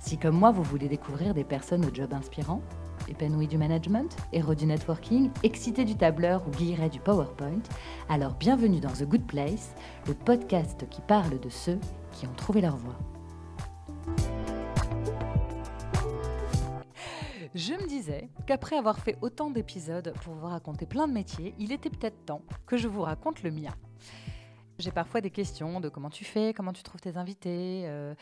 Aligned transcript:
Si 0.00 0.16
comme 0.16 0.36
moi, 0.36 0.50
vous 0.50 0.62
voulez 0.62 0.88
découvrir 0.88 1.34
des 1.34 1.44
personnes 1.44 1.84
au 1.84 1.94
job 1.94 2.12
inspirant, 2.14 2.62
épanouies 3.08 3.46
du 3.46 3.58
management, 3.58 4.16
héros 4.32 4.54
du 4.54 4.64
networking, 4.64 5.30
excités 5.42 5.84
du 5.84 5.94
tableur 5.94 6.42
ou 6.48 6.50
guillerets 6.50 6.88
du 6.88 7.00
PowerPoint, 7.00 7.62
alors 8.08 8.32
bienvenue 8.34 8.80
dans 8.80 8.92
The 8.92 9.04
Good 9.04 9.26
Place, 9.26 9.74
le 10.06 10.14
podcast 10.14 10.88
qui 10.88 11.02
parle 11.02 11.38
de 11.38 11.50
ceux 11.50 11.78
qui 12.12 12.26
ont 12.26 12.32
trouvé 12.32 12.62
leur 12.62 12.76
voie. 12.76 12.98
Je 17.54 17.74
me 17.74 17.86
disais 17.86 18.30
qu'après 18.46 18.76
avoir 18.76 19.00
fait 19.00 19.18
autant 19.20 19.50
d'épisodes 19.50 20.14
pour 20.22 20.34
vous 20.34 20.46
raconter 20.46 20.86
plein 20.86 21.08
de 21.08 21.12
métiers, 21.12 21.54
il 21.58 21.72
était 21.72 21.90
peut-être 21.90 22.24
temps 22.24 22.42
que 22.66 22.78
je 22.78 22.88
vous 22.88 23.02
raconte 23.02 23.42
le 23.42 23.50
mien. 23.50 23.74
J'ai 24.78 24.92
parfois 24.92 25.20
des 25.20 25.30
questions 25.30 25.78
de 25.80 25.90
comment 25.90 26.08
tu 26.08 26.24
fais, 26.24 26.54
comment 26.54 26.72
tu 26.72 26.82
trouves 26.82 27.02
tes 27.02 27.18
invités. 27.18 27.82
Euh, 27.84 28.14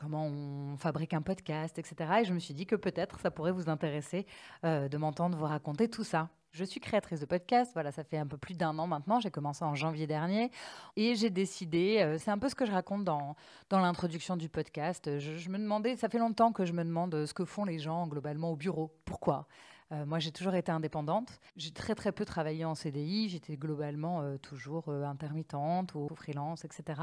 comment 0.00 0.26
on 0.26 0.76
fabrique 0.78 1.12
un 1.12 1.20
podcast, 1.20 1.78
etc. 1.78 2.10
Et 2.22 2.24
je 2.24 2.32
me 2.32 2.38
suis 2.38 2.54
dit 2.54 2.66
que 2.66 2.76
peut-être 2.76 3.20
ça 3.20 3.30
pourrait 3.30 3.52
vous 3.52 3.68
intéresser 3.68 4.26
euh, 4.64 4.88
de 4.88 4.96
m'entendre 4.96 5.36
vous 5.36 5.44
raconter 5.44 5.88
tout 5.88 6.04
ça. 6.04 6.30
Je 6.52 6.64
suis 6.64 6.80
créatrice 6.80 7.20
de 7.20 7.26
podcast, 7.26 7.70
voilà, 7.74 7.92
ça 7.92 8.02
fait 8.02 8.18
un 8.18 8.26
peu 8.26 8.36
plus 8.36 8.56
d'un 8.56 8.76
an 8.78 8.88
maintenant, 8.88 9.20
j'ai 9.20 9.30
commencé 9.30 9.64
en 9.64 9.76
janvier 9.76 10.08
dernier 10.08 10.50
et 10.96 11.14
j'ai 11.14 11.30
décidé, 11.30 11.98
euh, 12.00 12.18
c'est 12.18 12.32
un 12.32 12.38
peu 12.38 12.48
ce 12.48 12.56
que 12.56 12.66
je 12.66 12.72
raconte 12.72 13.04
dans, 13.04 13.36
dans 13.68 13.78
l'introduction 13.78 14.36
du 14.36 14.48
podcast, 14.48 15.20
je, 15.20 15.48
me 15.48 15.58
demandais, 15.58 15.94
ça 15.94 16.08
fait 16.08 16.18
longtemps 16.18 16.50
que 16.50 16.64
je 16.64 16.72
me 16.72 16.82
demande 16.82 17.24
ce 17.24 17.34
que 17.34 17.44
font 17.44 17.64
les 17.64 17.78
gens 17.78 18.08
globalement 18.08 18.50
au 18.50 18.56
bureau, 18.56 18.92
pourquoi? 19.04 19.46
Euh, 19.92 20.06
moi, 20.06 20.20
j'ai 20.20 20.30
toujours 20.30 20.54
été 20.54 20.70
indépendante. 20.70 21.40
J'ai 21.56 21.72
très 21.72 21.96
très 21.96 22.12
peu 22.12 22.24
travaillé 22.24 22.64
en 22.64 22.76
CDI. 22.76 23.28
J'étais 23.28 23.56
globalement 23.56 24.36
toujours 24.38 24.88
intermittente 24.88 25.96
ou 25.96 26.06
freelance, 26.14 26.64
etc. 26.64 27.02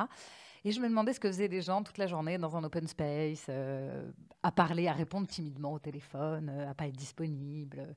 Et 0.68 0.74
je 0.74 0.82
me 0.82 0.90
demandais 0.90 1.14
ce 1.14 1.20
que 1.22 1.30
faisaient 1.30 1.48
les 1.48 1.62
gens 1.62 1.82
toute 1.82 1.98
la 1.98 2.08
journée 2.08 2.38
dans 2.38 2.58
un 2.58 2.64
open 2.66 2.86
space, 2.90 3.46
euh, 3.48 4.12
à 4.44 4.52
parler, 4.52 4.90
à 4.90 4.92
répondre 4.92 5.26
timidement 5.26 5.72
au 5.72 5.80
téléphone, 5.80 6.50
euh, 6.50 6.70
à 6.70 6.74
pas 6.74 6.88
être 6.88 6.98
disponible. 6.98 7.96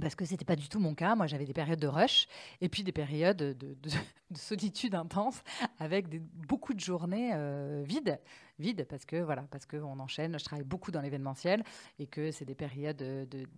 Parce 0.00 0.14
que 0.14 0.24
c'était 0.24 0.44
pas 0.44 0.54
du 0.54 0.68
tout 0.68 0.78
mon 0.78 0.94
cas. 0.94 1.16
Moi, 1.16 1.26
j'avais 1.26 1.44
des 1.44 1.52
périodes 1.52 1.80
de 1.80 1.88
rush 1.88 2.28
et 2.60 2.68
puis 2.68 2.84
des 2.84 2.92
périodes 2.92 3.38
de, 3.38 3.76
solitude 4.36 4.94
intense 4.94 5.42
avec 5.80 6.08
des, 6.08 6.20
beaucoup 6.20 6.72
de 6.72 6.78
journées 6.78 7.32
euh, 7.34 7.82
vides. 7.84 8.86
Parce 8.88 9.06
que, 9.06 9.16
voilà, 9.16 9.42
parce 9.50 9.66
qu'on 9.66 9.98
enchaîne. 9.98 10.38
Je 10.38 10.44
travaille 10.44 10.64
beaucoup 10.64 10.92
dans 10.92 11.00
l'événementiel 11.00 11.64
et 11.98 12.06
que 12.06 12.30
c'est 12.30 12.44
des 12.44 12.54
périodes 12.54 13.02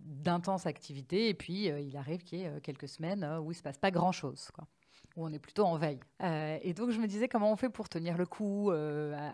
d'intense 0.03 0.65
activité. 0.65 1.29
Et 1.29 1.35
puis, 1.35 1.65
il 1.65 1.95
arrive 1.95 2.23
qu'il 2.23 2.39
y 2.39 2.41
ait 2.41 2.59
quelques 2.61 2.87
semaines 2.87 3.23
où 3.39 3.51
il 3.51 3.55
se 3.55 3.61
passe 3.61 3.77
pas 3.77 3.91
grand-chose. 3.91 4.49
Quoi 4.51 4.67
où 5.17 5.25
on 5.25 5.33
est 5.33 5.39
plutôt 5.39 5.65
en 5.65 5.75
veille. 5.77 5.99
Euh, 6.23 6.57
et 6.61 6.73
donc 6.73 6.91
je 6.91 6.99
me 6.99 7.07
disais 7.07 7.27
comment 7.27 7.51
on 7.51 7.55
fait 7.57 7.69
pour 7.69 7.89
tenir 7.89 8.17
le 8.17 8.25
coup 8.25 8.71
euh, 8.71 9.29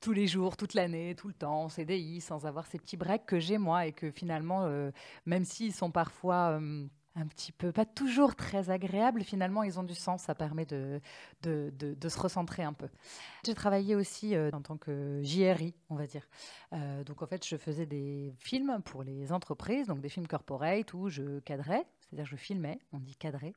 tous 0.00 0.12
les 0.12 0.26
jours, 0.26 0.56
toute 0.56 0.72
l'année, 0.72 1.14
tout 1.14 1.28
le 1.28 1.34
temps, 1.34 1.68
CDI, 1.68 2.20
sans 2.20 2.46
avoir 2.46 2.66
ces 2.66 2.78
petits 2.78 2.96
breaks 2.96 3.26
que 3.26 3.38
j'ai 3.38 3.58
moi 3.58 3.86
et 3.86 3.92
que 3.92 4.10
finalement, 4.10 4.62
euh, 4.64 4.90
même 5.26 5.44
s'ils 5.44 5.74
sont 5.74 5.90
parfois 5.90 6.60
un 7.18 7.26
petit 7.28 7.50
peu, 7.50 7.72
pas 7.72 7.86
toujours 7.86 8.36
très 8.36 8.70
agréables, 8.70 9.24
finalement, 9.24 9.62
ils 9.62 9.80
ont 9.80 9.82
du 9.82 9.94
sens. 9.94 10.22
Ça 10.22 10.34
permet 10.34 10.66
de, 10.66 11.00
se 11.42 12.18
recentrer 12.18 12.62
un 12.62 12.74
peu. 12.74 12.88
J'ai 13.44 13.54
travaillé 13.54 13.96
aussi 13.96 14.36
en 14.36 14.60
tant 14.60 14.76
que 14.76 15.22
JRI, 15.22 15.74
on 15.88 15.96
va 15.96 16.06
dire. 16.06 16.28
donc, 17.06 17.22
en 17.22 17.26
fait, 17.26 17.44
je 17.44 17.56
faisais 17.56 17.86
des 17.86 18.34
films 18.38 18.80
pour 18.84 19.02
les 19.02 19.32
entreprises, 19.32 19.86
donc 19.86 20.02
des 20.02 20.10
films 20.10 20.26
corporate 20.26 20.92
où 20.92 21.08
je 21.08 21.40
cadrais, 21.40 21.86
c'est-à-dire 22.08 22.26
je 22.26 22.36
filmais, 22.36 22.78
on 22.92 22.98
dit 22.98 23.16
cadrer 23.16 23.54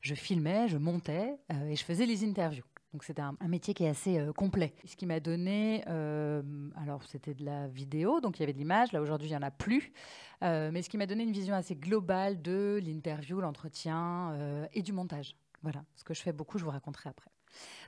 je 0.00 0.14
filmais, 0.14 0.68
je 0.68 0.78
montais 0.78 1.38
euh, 1.52 1.68
et 1.68 1.76
je 1.76 1.84
faisais 1.84 2.06
les 2.06 2.24
interviews. 2.24 2.64
Donc 2.92 3.04
c'était 3.04 3.20
un, 3.20 3.36
métier 3.46 3.74
qui 3.74 3.84
est 3.84 3.88
assez 3.88 4.18
euh, 4.18 4.32
complet. 4.32 4.74
Ce 4.86 4.96
qui 4.96 5.04
m'a 5.04 5.20
donné, 5.20 5.84
euh, 5.88 6.42
alors 6.76 7.02
c'était 7.04 7.34
de 7.34 7.44
la 7.44 7.68
vidéo, 7.68 8.20
donc 8.20 8.38
il 8.38 8.40
y 8.40 8.42
avait 8.44 8.54
de 8.54 8.58
l'image. 8.58 8.92
Là 8.92 9.02
aujourd'hui 9.02 9.28
il 9.28 9.32
y 9.32 9.36
en 9.36 9.42
a 9.42 9.50
plus, 9.50 9.92
mais 10.40 10.82
ce 10.82 10.88
qui 10.88 10.96
m'a 10.96 11.06
donné 11.06 11.24
une 11.24 11.32
vision 11.32 11.54
assez 11.54 11.76
globale 11.76 12.40
de 12.40 12.80
l'interview, 12.82 13.40
l'entretien 13.40 14.68
et 14.72 14.82
du 14.82 14.92
montage. 14.92 15.36
Voilà, 15.62 15.84
ce 15.96 16.04
que 16.04 16.14
je 16.14 16.22
fais 16.22 16.32
beaucoup, 16.32 16.58
je 16.58 16.64
vous 16.64 16.70
raconterai 16.70 17.10
après. 17.10 17.30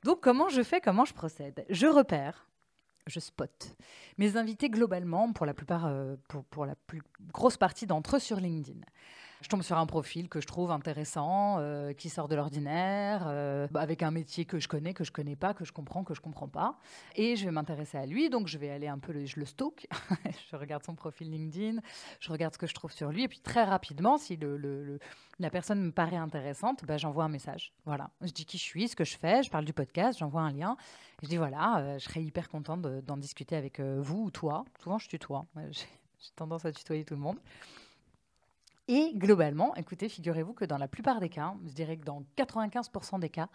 Donc 0.04 0.20
comment 0.20 0.48
je 0.48 0.62
fais, 0.62 0.80
comment 0.80 1.04
je 1.04 1.14
procède? 1.14 1.64
Je 1.70 1.86
repère, 1.86 2.48
je 3.06 3.20
spot 3.20 3.76
mes 4.18 4.36
invités 4.36 4.68
globalement, 4.68 5.32
pour 5.32 5.46
la 5.46 5.54
plupart, 5.54 5.90
pour 6.50 6.66
la 6.66 6.74
plus 6.74 7.02
grosse 7.32 7.56
partie 7.56 7.86
d'entre 7.86 8.16
eux 8.16 8.20
sur 8.20 8.38
LinkedIn 8.38 8.80
je 9.40 9.48
tombe 9.48 9.62
sur 9.62 9.78
un 9.78 9.86
profil 9.86 10.28
que 10.28 10.40
je 10.40 10.46
trouve 10.46 10.70
intéressant, 10.70 11.56
euh, 11.58 11.92
qui 11.92 12.10
sort 12.10 12.28
de 12.28 12.34
l'ordinaire, 12.34 13.24
euh, 13.26 13.66
bah, 13.70 13.80
avec 13.80 14.02
un 14.02 14.10
métier 14.10 14.44
que 14.44 14.58
je 14.58 14.68
connais, 14.68 14.92
que 14.92 15.04
je 15.04 15.12
connais 15.12 15.36
pas, 15.36 15.54
que 15.54 15.64
je 15.64 15.72
comprends, 15.72 16.04
que 16.04 16.14
je 16.14 16.20
comprends 16.20 16.48
pas. 16.48 16.78
Et 17.16 17.36
je 17.36 17.46
vais 17.46 17.50
m'intéresser 17.50 17.96
à 17.96 18.06
lui, 18.06 18.28
donc 18.28 18.48
je 18.48 18.58
vais 18.58 18.70
aller 18.70 18.88
un 18.88 18.98
peu, 18.98 19.24
je 19.24 19.40
le 19.40 19.46
stalk, 19.46 19.88
je 20.50 20.56
regarde 20.56 20.84
son 20.84 20.94
profil 20.94 21.30
LinkedIn, 21.30 21.80
je 22.20 22.30
regarde 22.30 22.52
ce 22.54 22.58
que 22.58 22.66
je 22.66 22.74
trouve 22.74 22.92
sur 22.92 23.10
lui, 23.10 23.24
et 23.24 23.28
puis 23.28 23.40
très 23.40 23.64
rapidement, 23.64 24.18
si 24.18 24.38
la 25.38 25.50
personne 25.50 25.80
me 25.80 25.92
paraît 25.92 26.16
intéressante, 26.16 26.84
bah, 26.84 26.98
j'envoie 26.98 27.24
un 27.24 27.28
message. 27.28 27.72
Voilà, 27.86 28.10
je 28.20 28.32
dis 28.32 28.44
qui 28.44 28.58
je 28.58 28.64
suis, 28.64 28.88
ce 28.88 28.96
que 28.96 29.04
je 29.04 29.16
fais, 29.16 29.42
je 29.42 29.50
parle 29.50 29.64
du 29.64 29.72
podcast, 29.72 30.18
j'envoie 30.18 30.42
un 30.42 30.52
lien. 30.52 30.76
je 31.22 31.28
dis 31.28 31.38
voilà, 31.38 31.78
euh, 31.78 31.98
je 31.98 32.04
serais 32.04 32.22
hyper 32.22 32.48
contente 32.48 32.82
d'en 32.82 33.16
discuter 33.16 33.56
avec 33.56 33.80
vous 33.80 34.24
ou 34.24 34.30
toi. 34.30 34.64
Souvent, 34.82 34.98
je 34.98 35.08
tutoie. 35.08 35.46
J'ai 35.72 36.30
tendance 36.36 36.66
à 36.66 36.72
tutoyer 36.72 37.04
tout 37.06 37.14
le 37.14 37.20
monde. 37.20 37.38
Et 38.92 39.12
globalement, 39.14 39.72
écoutez, 39.76 40.08
figurez-vous 40.08 40.52
que 40.52 40.64
dans 40.64 40.76
la 40.76 40.88
plupart 40.88 41.20
des 41.20 41.28
cas, 41.28 41.54
je 41.64 41.72
dirais 41.72 41.96
que 41.96 42.04
dans 42.04 42.24
95% 42.36 43.20
des 43.20 43.28
cas, 43.28 43.48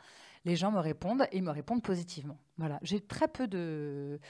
les 0.45 0.55
gens 0.55 0.71
me 0.71 0.79
répondent 0.79 1.27
et 1.33 1.41
me 1.41 1.51
répondent 1.51 1.83
positivement. 1.83 2.37
Voilà, 2.57 2.79
j'ai 2.83 3.01
très 3.01 3.27
peu 3.27 3.45
de, 3.45 4.21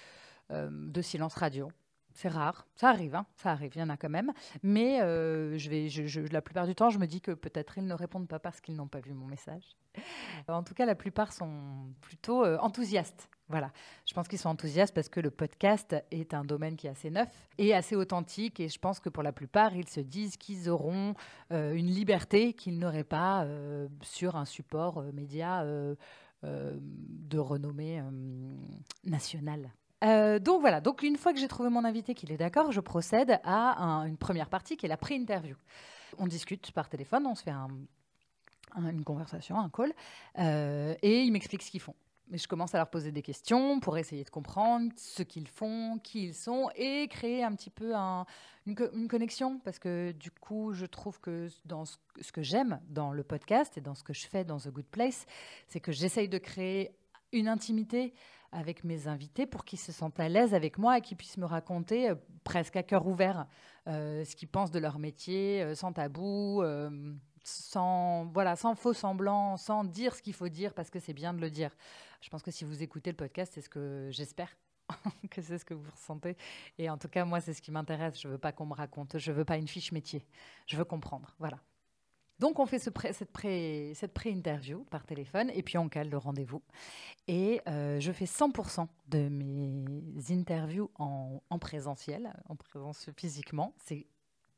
euh, 0.49 0.67
de 0.71 1.01
silence 1.03 1.35
radio. 1.35 1.67
C'est 2.15 2.29
rare, 2.29 2.65
ça 2.75 2.89
arrive, 2.89 3.13
hein, 3.13 3.25
ça 3.35 3.51
arrive, 3.51 3.73
il 3.75 3.79
y 3.79 3.83
en 3.83 3.89
a 3.89 3.97
quand 3.97 4.09
même. 4.09 4.31
Mais 4.63 5.01
euh, 5.01 5.57
je 5.57 6.21
la 6.31 6.41
plupart 6.41 6.65
du 6.65 6.73
temps, 6.73 6.89
je 6.89 6.97
me 6.97 7.07
dis 7.07 7.19
que 7.19 7.31
peut-être 7.31 7.77
ils 7.77 7.85
ne 7.85 7.93
répondent 7.93 8.29
pas 8.29 8.39
parce 8.39 8.61
qu'ils 8.61 8.77
n'ont 8.77 8.87
pas 8.87 9.01
vu 9.01 9.13
mon 9.13 9.25
message. 9.25 9.75
En 10.47 10.63
tout 10.63 10.73
cas, 10.73 10.85
la 10.85 10.95
plupart 10.95 11.33
sont 11.33 11.93
plutôt 12.01 12.43
euh, 12.43 12.57
enthousiastes 12.59 13.29
voilà, 13.47 13.71
je 14.07 14.13
pense 14.15 14.27
qu'ils 14.27 14.39
sont 14.39 14.49
enthousiastes 14.49 14.95
parce 14.95 15.07
que 15.07 15.19
le 15.19 15.29
podcast 15.29 15.95
est 16.09 16.33
un 16.33 16.43
domaine 16.43 16.75
qui 16.75 16.87
est 16.87 16.89
assez 16.89 17.11
neuf 17.11 17.29
et 17.59 17.75
assez 17.75 17.95
authentique. 17.95 18.59
Et 18.59 18.69
je 18.69 18.79
pense 18.79 18.99
que 18.99 19.07
pour 19.07 19.21
la 19.21 19.31
plupart, 19.31 19.75
ils 19.75 19.87
se 19.87 19.99
disent 19.99 20.35
qu'ils 20.35 20.67
auront 20.67 21.13
euh, 21.51 21.75
une 21.75 21.85
liberté 21.85 22.53
qu'ils 22.53 22.79
n'auraient 22.79 23.03
pas 23.03 23.45
sur 24.01 24.35
un 24.35 24.45
support 24.45 25.03
média 25.13 25.63
de 26.41 27.37
renommée 27.37 28.01
nationale. 29.03 29.69
Donc 30.39 30.61
voilà, 30.61 30.81
donc 30.81 31.03
une 31.03 31.17
fois 31.17 31.33
que 31.33 31.39
j'ai 31.39 31.47
trouvé 31.47 31.69
mon 31.69 31.83
invité 31.83 32.13
qu'il 32.13 32.31
est 32.31 32.37
d'accord, 32.37 32.71
je 32.71 32.79
procède 32.79 33.39
à 33.43 34.03
une 34.07 34.17
première 34.17 34.49
partie 34.49 34.77
qui 34.77 34.85
est 34.85 34.89
la 34.89 34.97
pré-interview. 34.97 35.55
On 36.17 36.27
discute 36.27 36.71
par 36.71 36.89
téléphone, 36.89 37.25
on 37.25 37.35
se 37.35 37.43
fait 37.43 37.53
une 38.77 39.03
conversation, 39.03 39.59
un 39.59 39.69
call, 39.69 39.93
et 40.37 41.21
ils 41.21 41.31
m'expliquent 41.31 41.63
ce 41.63 41.71
qu'ils 41.71 41.81
font. 41.81 41.95
Mais 42.27 42.39
je 42.39 42.47
commence 42.47 42.73
à 42.73 42.79
leur 42.79 42.89
poser 42.89 43.11
des 43.11 43.21
questions 43.21 43.79
pour 43.79 43.97
essayer 43.99 44.23
de 44.23 44.29
comprendre 44.31 44.91
ce 44.95 45.21
qu'ils 45.21 45.47
font, 45.47 45.99
qui 46.01 46.23
ils 46.23 46.33
sont 46.33 46.69
et 46.75 47.07
créer 47.07 47.43
un 47.43 47.53
petit 47.53 47.69
peu 47.69 47.93
une, 48.65 49.07
connexion. 49.07 49.59
Parce 49.59 49.77
que 49.77 50.11
du 50.11 50.31
coup, 50.31 50.73
je 50.73 50.87
trouve 50.87 51.19
que 51.19 51.49
dans 51.65 51.85
ce, 51.85 51.97
que 52.33 52.41
j'aime 52.41 52.79
dans 52.89 53.11
le 53.11 53.23
podcast 53.23 53.77
et 53.77 53.81
dans 53.81 53.93
ce 53.93 54.03
que 54.03 54.13
je 54.13 54.25
fais 54.27 54.43
dans 54.43 54.57
The 54.57 54.69
Good 54.69 54.87
Place, 54.87 55.27
c'est 55.67 55.79
que 55.79 55.91
j'essaye 55.91 56.27
de 56.27 56.39
créer 56.39 56.95
une 57.31 57.47
intimité 57.47 58.13
avec 58.55 58.83
mes 58.83 59.07
invités 59.07 59.45
pour 59.45 59.65
qu'ils 59.65 59.79
se 59.79 59.91
sentent 59.91 60.19
à 60.19 60.29
l'aise 60.29 60.53
avec 60.53 60.77
moi 60.77 60.97
et 60.97 61.01
qu'ils 61.01 61.17
puissent 61.17 61.37
me 61.37 61.45
raconter 61.45 62.09
euh, 62.09 62.15
presque 62.43 62.75
à 62.75 62.83
cœur 62.83 63.05
ouvert 63.05 63.47
euh, 63.87 64.23
ce 64.23 64.35
qu'ils 64.35 64.47
pensent 64.47 64.71
de 64.71 64.79
leur 64.79 64.97
métier, 64.97 65.61
euh, 65.61 65.75
sans 65.75 65.93
tabou 65.93 66.63
sans, 67.47 68.25
voilà, 68.33 68.55
sans 68.55 68.73
faux 68.73 68.93
semblant, 68.93 69.55
sans 69.57 69.83
dire 69.83 70.15
ce 70.15 70.23
qu'il 70.23 70.33
faut 70.33 70.49
dire 70.49 70.73
parce 70.73 70.89
que 70.89 70.99
c'est 70.99 71.13
bien 71.13 71.31
de 71.31 71.39
le 71.39 71.51
dire. 71.51 71.69
Je 72.21 72.29
pense 72.29 72.41
que 72.41 72.49
si 72.49 72.65
vous 72.65 72.81
écoutez 72.81 73.11
le 73.11 73.17
podcast, 73.17 73.51
c'est 73.53 73.61
ce 73.61 73.69
que 73.69 74.09
j'espère 74.09 74.57
que 75.29 75.41
c'est 75.43 75.59
ce 75.59 75.65
que 75.65 75.75
vous 75.75 75.91
ressentez. 75.91 76.37
Et 76.79 76.89
en 76.89 76.97
tout 76.97 77.07
cas, 77.07 77.23
moi, 77.23 77.41
c'est 77.41 77.53
ce 77.53 77.61
qui 77.61 77.71
m'intéresse. 77.71 78.19
Je 78.19 78.27
veux 78.27 78.39
pas 78.39 78.51
qu'on 78.51 78.65
me 78.65 78.73
raconte. 78.73 79.19
Je 79.19 79.31
veux 79.31 79.45
pas 79.45 79.57
une 79.57 79.67
fiche 79.67 79.91
métier. 79.91 80.25
Je 80.65 80.75
veux 80.75 80.85
comprendre. 80.85 81.35
Voilà. 81.37 81.59
Donc 82.39 82.59
on 82.59 82.65
fait 82.65 82.79
ce 82.79 82.89
cette, 83.13 83.31
pré, 83.31 83.93
cette 83.95 84.13
pré-interview 84.13 84.83
par 84.89 85.05
téléphone 85.05 85.49
et 85.53 85.63
puis 85.63 85.77
on 85.77 85.87
cale 85.87 86.09
le 86.09 86.17
rendez-vous. 86.17 86.61
Et 87.27 87.61
euh, 87.67 87.99
je 87.99 88.11
fais 88.11 88.25
100% 88.25 88.87
de 89.07 89.29
mes 89.29 90.31
interviews 90.31 90.91
en, 90.95 91.41
en 91.49 91.59
présentiel, 91.59 92.33
en 92.49 92.55
présence 92.55 93.09
physiquement. 93.15 93.73
C'est 93.85 94.07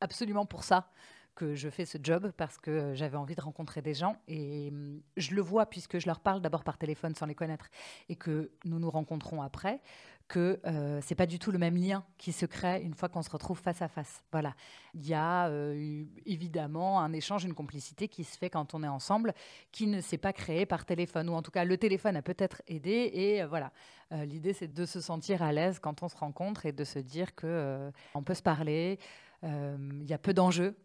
absolument 0.02 0.46
pour 0.46 0.64
ça 0.64 0.90
que 1.38 1.54
je 1.54 1.70
fais 1.70 1.86
ce 1.86 2.00
job 2.02 2.32
parce 2.36 2.58
que 2.58 2.96
j'avais 2.96 3.16
envie 3.16 3.36
de 3.36 3.42
rencontrer 3.42 3.84
des 3.84 3.94
gens 3.94 4.18
et 4.28 4.70
hum, 4.72 5.02
je 5.16 5.36
le 5.36 5.42
vois 5.42 5.68
puisque 5.68 6.00
je 6.00 6.08
leur 6.08 6.20
parle 6.20 6.42
d'abord 6.42 6.64
par 6.64 6.80
téléphone 6.80 7.14
sans 7.14 7.28
les 7.28 7.36
connaître 7.36 7.70
et 8.10 8.16
que 8.16 8.52
nous 8.66 8.80
nous 8.80 8.90
rencontrons 8.90 9.44
après 9.44 9.80
que 10.28 10.60
euh, 10.66 11.00
c'est 11.02 11.16
pas 11.16 11.26
du 11.26 11.40
tout 11.40 11.52
le 11.52 11.58
même 11.58 11.76
lien 11.76 12.04
qui 12.18 12.32
se 12.32 12.46
crée 12.46 12.82
une 12.82 12.94
fois 12.94 13.10
qu'on 13.10 13.22
se 13.22 13.30
retrouve 13.30 13.60
face 13.60 13.82
à 13.82 13.88
face. 13.88 14.24
Voilà, 14.32 14.56
il 14.94 15.08
y 15.08 15.14
a 15.14 15.48
euh, 15.48 16.04
évidemment 16.26 17.00
un 17.00 17.14
échange, 17.14 17.46
une 17.46 17.54
complicité 17.54 18.08
qui 18.08 18.24
se 18.24 18.38
fait 18.38 18.50
quand 18.50 18.74
on 18.74 18.84
est 18.84 18.88
ensemble, 18.88 19.34
qui 19.72 19.88
ne 19.88 20.02
s'est 20.02 20.18
pas 20.18 20.34
créé 20.34 20.66
par 20.66 20.86
téléphone 20.86 21.30
ou 21.30 21.34
en 21.34 21.42
tout 21.42 21.52
cas 21.52 21.66
le 21.66 21.78
téléphone 21.78 22.16
a 22.16 22.22
peut-être 22.22 22.62
aidé 22.68 23.12
et 23.14 23.46
voilà. 23.46 23.72
L'idée 24.12 24.54
c'est 24.54 24.74
de 24.74 24.86
se 24.86 25.02
sentir 25.02 25.44
à 25.44 25.52
l'aise 25.52 25.80
quand 25.80 26.02
on 26.02 26.08
se 26.08 26.16
rencontre 26.16 26.66
et 26.66 26.72
de 26.72 26.86
se 26.86 26.98
dire 27.00 27.36
que 27.36 27.92
on 28.16 28.24
peut 28.24 28.36
se 28.36 28.42
parler. 28.42 29.00
Il 29.44 30.06
y 30.06 30.14
a 30.14 30.18
peu 30.18 30.34
d'enjeux 30.34 30.78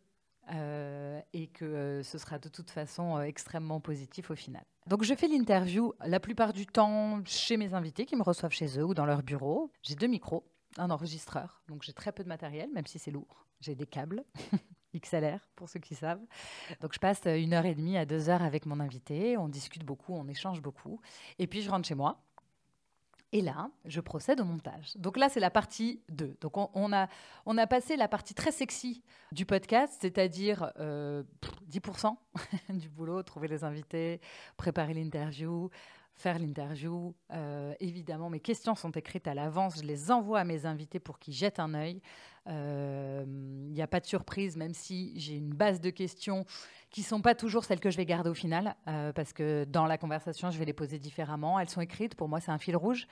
euh, 0.51 1.21
et 1.33 1.47
que 1.47 1.65
euh, 1.65 2.03
ce 2.03 2.19
sera 2.19 2.39
de 2.39 2.49
toute 2.49 2.71
façon 2.71 3.17
euh, 3.17 3.23
extrêmement 3.23 3.81
positif 3.81 4.31
au 4.31 4.35
final. 4.35 4.65
Donc 4.89 5.05
je 5.05 5.15
fais 5.15 5.29
l'interview 5.29 5.93
la 6.05 6.19
plupart 6.19 6.53
du 6.53 6.67
temps 6.67 7.23
chez 7.25 7.57
mes 7.57 7.75
invités 7.75 8.07
qui 8.07 8.17
me 8.17 8.23
reçoivent 8.23 8.53
chez 8.53 8.79
eux 8.79 8.85
ou 8.85 8.95
dans 8.95 9.07
leur 9.07 9.23
bureau. 9.23 9.71
J'ai 9.83 9.95
deux 9.95 10.09
micros, 10.09 10.45
un 10.79 10.91
enregistreur, 10.91 11.63
donc 11.69 11.83
j'ai 11.83 11.93
très 11.93 12.11
peu 12.11 12.25
de 12.25 12.29
matériel, 12.29 12.71
même 12.73 12.87
si 12.87 12.99
c'est 12.99 13.13
lourd. 13.13 13.47
J'ai 13.61 13.75
des 13.75 13.87
câbles. 13.87 14.25
XLR, 14.95 15.39
pour 15.57 15.71
ceux 15.71 15.81
qui 15.81 15.95
savent. 15.95 16.21
Donc, 16.83 16.93
je 16.93 16.99
passe 16.99 17.23
une 17.25 17.55
heure 17.55 17.65
et 17.65 17.75
demie 17.75 17.97
à 17.97 18.05
deux 18.05 18.29
heures 18.29 18.43
avec 18.43 18.67
mon 18.67 18.79
invité. 18.79 19.39
On 19.39 19.49
discute 19.49 19.85
beaucoup, 19.85 20.13
on 20.13 20.29
échange 20.29 20.61
beaucoup. 20.61 21.01
Et 21.39 21.47
puis, 21.47 21.63
je 21.63 21.71
rentre 21.71 21.89
chez 21.89 21.95
moi. 21.95 22.23
Et 23.35 23.41
là, 23.41 23.71
je 23.87 24.01
procède 24.01 24.41
au 24.41 24.45
montage. 24.45 24.95
Donc 24.97 25.17
là, 25.17 25.31
c'est 25.31 25.41
la 25.41 25.51
partie 25.51 26.03
2. 26.11 26.37
Donc 26.43 26.57
on, 26.57 26.93
a, 26.93 27.09
on 27.47 27.57
a 27.57 27.67
passé 27.67 27.97
la 27.97 28.07
partie 28.07 28.35
très 28.35 28.53
sexy 28.53 29.03
du 29.33 29.47
podcast, 29.47 29.97
c'est-à-dire 30.01 30.71
10% 30.77 30.77
euh, 30.79 31.23
du 32.69 32.91
boulot, 32.91 33.23
trouver 33.23 33.49
les 33.49 33.65
invités, 33.65 34.21
préparer 34.59 34.93
l'interview, 34.93 35.71
faire 36.15 36.39
l'interview. 36.39 37.15
Euh, 37.33 37.75
évidemment, 37.81 38.29
mes 38.29 38.41
questions 38.41 38.75
sont 38.75 38.91
écrites 38.91 39.27
à 39.27 39.35
l'avance. 39.35 39.79
Je 39.79 39.87
les 39.87 40.11
envoie 40.11 40.41
à 40.41 40.45
mes 40.45 40.67
invités 40.67 41.01
pour 41.01 41.19
qu'ils 41.19 41.35
jettent 41.35 41.61
un 41.61 41.73
œil. 41.73 42.03
Il 42.47 42.53
euh, 42.53 43.25
n'y 43.25 43.83
a 43.83 43.87
pas 43.87 44.01
de 44.01 44.07
surprise, 44.07 44.57
même 44.57 44.75
si 44.75 45.13
j'ai 45.17 45.37
une 45.37 45.55
base 45.55 45.81
de 45.81 45.91
questions 45.91 46.45
qui 46.91 47.03
ne 47.03 47.07
sont 47.07 47.23
pas 47.23 47.35
toujours 47.35 47.65
celles 47.65 47.81
que 47.81 47.89
je 47.89 47.97
vais 47.97 48.05
garder 48.05 48.29
au 48.29 48.35
final, 48.35 48.75
euh, 48.89 49.13
parce 49.13 49.33
que 49.33 49.65
dans 49.65 49.87
la 49.87 49.97
conversation, 49.97 50.51
je 50.51 50.59
vais 50.59 50.65
les 50.65 50.73
poser 50.73 50.99
différemment. 50.99 51.59
Elles 51.59 51.71
sont 51.71 51.81
écrites, 51.81 52.17
pour 52.17 52.29
moi, 52.29 52.41
c'est 52.41 52.51
un 52.51 52.59
fil 52.59 52.77
rouge. 52.77 53.07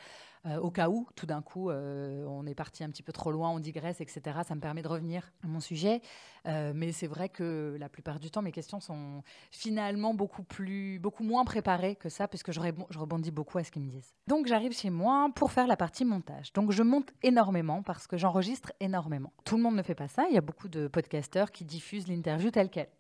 Euh, 0.47 0.59
au 0.59 0.71
cas 0.71 0.89
où, 0.89 1.07
tout 1.17 1.27
d'un 1.27 1.43
coup, 1.43 1.71
on 1.71 2.47
est 2.47 2.55
parti 2.55 2.83
un 2.83 2.91
petit 2.91 3.03
peu 3.03 3.13
trop 3.13 3.31
loin, 3.31 3.51
on 3.51 3.61
digresse, 3.61 4.01
etc. 4.01 4.41
Ça 4.47 4.55
me 4.55 4.61
permet 4.61 4.83
de 4.83 4.89
revenir 4.89 5.31
à 5.45 5.47
mon 5.47 5.61
sujet. 5.61 6.01
mais 6.45 6.93
c'est 6.93 7.07
vrai 7.07 7.29
que 7.29 7.77
la 7.79 7.89
plupart 7.89 8.19
du 8.19 8.31
temps, 8.31 8.43
mes 8.43 8.53
questions 8.53 8.81
sont 8.81 9.23
finalement 9.51 10.13
beaucoup, 10.13 10.43
plus, 10.43 10.99
beaucoup 10.99 11.23
moins 11.23 11.45
préparées 11.45 11.95
que 11.95 12.09
ça, 12.09 12.27
puisque 12.27 12.53
je, 12.53 12.61
je 12.91 12.99
rebondis 12.99 13.31
beaucoup 13.31 13.59
à 13.59 13.65
ce 13.65 13.71
qu'ils 13.71 13.83
me 13.83 13.91
disent. 13.91 14.13
Donc 14.27 14.47
j'arrive 14.47 14.73
chez 14.73 14.91
moi 14.91 15.29
pour 15.35 15.53
faire 15.53 15.67
la 15.67 15.77
partie 15.77 16.05
montage. 16.05 16.53
Donc 16.53 16.73
je 16.73 16.83
monte 16.83 17.13
énormément 17.23 17.83
parce 17.83 18.07
que 18.07 18.17
j'enregistre 18.17 18.73
énormément. 18.81 19.20
Tout 19.45 19.57
le 19.57 19.63
monde 19.63 19.77
ne 19.77 19.83
fait 19.83 19.95
pas 19.95 20.09
ça. 20.09 20.27
Il 20.29 20.35
y 20.35 20.39
a 20.39 20.43
beaucoup 20.43 20.69
de 20.69 20.89
podcasteurs 20.89 21.51
qui 21.51 21.65
diffusent 21.65 22.09
l'interview 22.09 22.51
telle 22.51 22.71
qu'elle. 22.71 22.91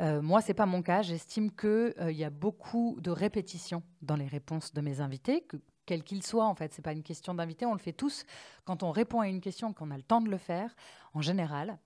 Euh, 0.00 0.22
moi, 0.22 0.40
c'est 0.40 0.54
pas 0.54 0.66
mon 0.66 0.82
cas. 0.82 1.02
J'estime 1.02 1.50
qu'il 1.50 1.94
euh, 2.00 2.12
y 2.12 2.24
a 2.24 2.30
beaucoup 2.30 2.96
de 3.00 3.10
répétitions 3.10 3.82
dans 4.02 4.16
les 4.16 4.26
réponses 4.26 4.72
de 4.72 4.80
mes 4.80 5.00
invités, 5.00 5.42
que, 5.42 5.58
quels 5.84 6.02
qu'ils 6.02 6.22
soient. 6.22 6.46
En 6.46 6.54
fait, 6.54 6.72
c'est 6.72 6.82
pas 6.82 6.92
une 6.92 7.02
question 7.02 7.34
d'invité. 7.34 7.66
On 7.66 7.72
le 7.72 7.78
fait 7.78 7.92
tous. 7.92 8.24
Quand 8.64 8.82
on 8.82 8.90
répond 8.90 9.20
à 9.20 9.28
une 9.28 9.40
question, 9.40 9.72
qu'on 9.72 9.90
a 9.90 9.96
le 9.96 10.02
temps 10.02 10.22
de 10.22 10.30
le 10.30 10.38
faire, 10.38 10.74
en 11.12 11.20
général, 11.20 11.78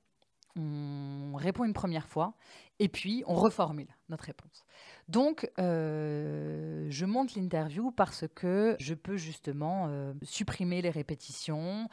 on 0.57 1.33
répond 1.35 1.65
une 1.65 1.73
première 1.73 2.07
fois 2.07 2.35
et 2.79 2.89
puis 2.89 3.25
on 3.27 3.35
reformule 3.35 3.89
notre 4.09 4.27
réponse. 4.27 4.65
Donc, 5.09 5.51
euh, 5.59 6.87
je 6.91 7.07
monte 7.07 7.35
l'interview 7.35 7.91
parce 7.91 8.27
que 8.37 8.77
je 8.79 8.95
peux 8.95 9.17
justement 9.17 9.91
supprimer 10.23 10.81
les 10.81 10.91
répétitions, 10.91 11.89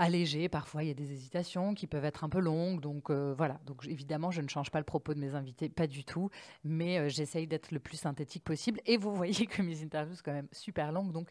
allégé. 0.00 0.48
Parfois, 0.48 0.82
il 0.82 0.88
y 0.88 0.90
a 0.90 0.94
des 0.94 1.12
hésitations 1.12 1.74
qui 1.74 1.86
peuvent 1.86 2.04
être 2.04 2.24
un 2.24 2.28
peu 2.28 2.40
longues. 2.40 2.80
Donc 2.80 3.10
euh, 3.10 3.34
voilà. 3.36 3.60
Donc 3.66 3.86
évidemment, 3.86 4.30
je 4.30 4.40
ne 4.40 4.48
change 4.48 4.70
pas 4.70 4.78
le 4.78 4.84
propos 4.84 5.14
de 5.14 5.20
mes 5.20 5.34
invités, 5.34 5.68
pas 5.68 5.86
du 5.86 6.04
tout. 6.04 6.30
Mais 6.64 6.98
euh, 6.98 7.08
j'essaye 7.08 7.46
d'être 7.46 7.70
le 7.70 7.78
plus 7.78 7.98
synthétique 7.98 8.42
possible. 8.42 8.80
Et 8.86 8.96
vous 8.96 9.14
voyez 9.14 9.46
que 9.46 9.62
mes 9.62 9.82
interviews 9.82 10.16
sont 10.16 10.22
quand 10.24 10.32
même 10.32 10.48
super 10.52 10.90
longues. 10.90 11.12
Donc 11.12 11.28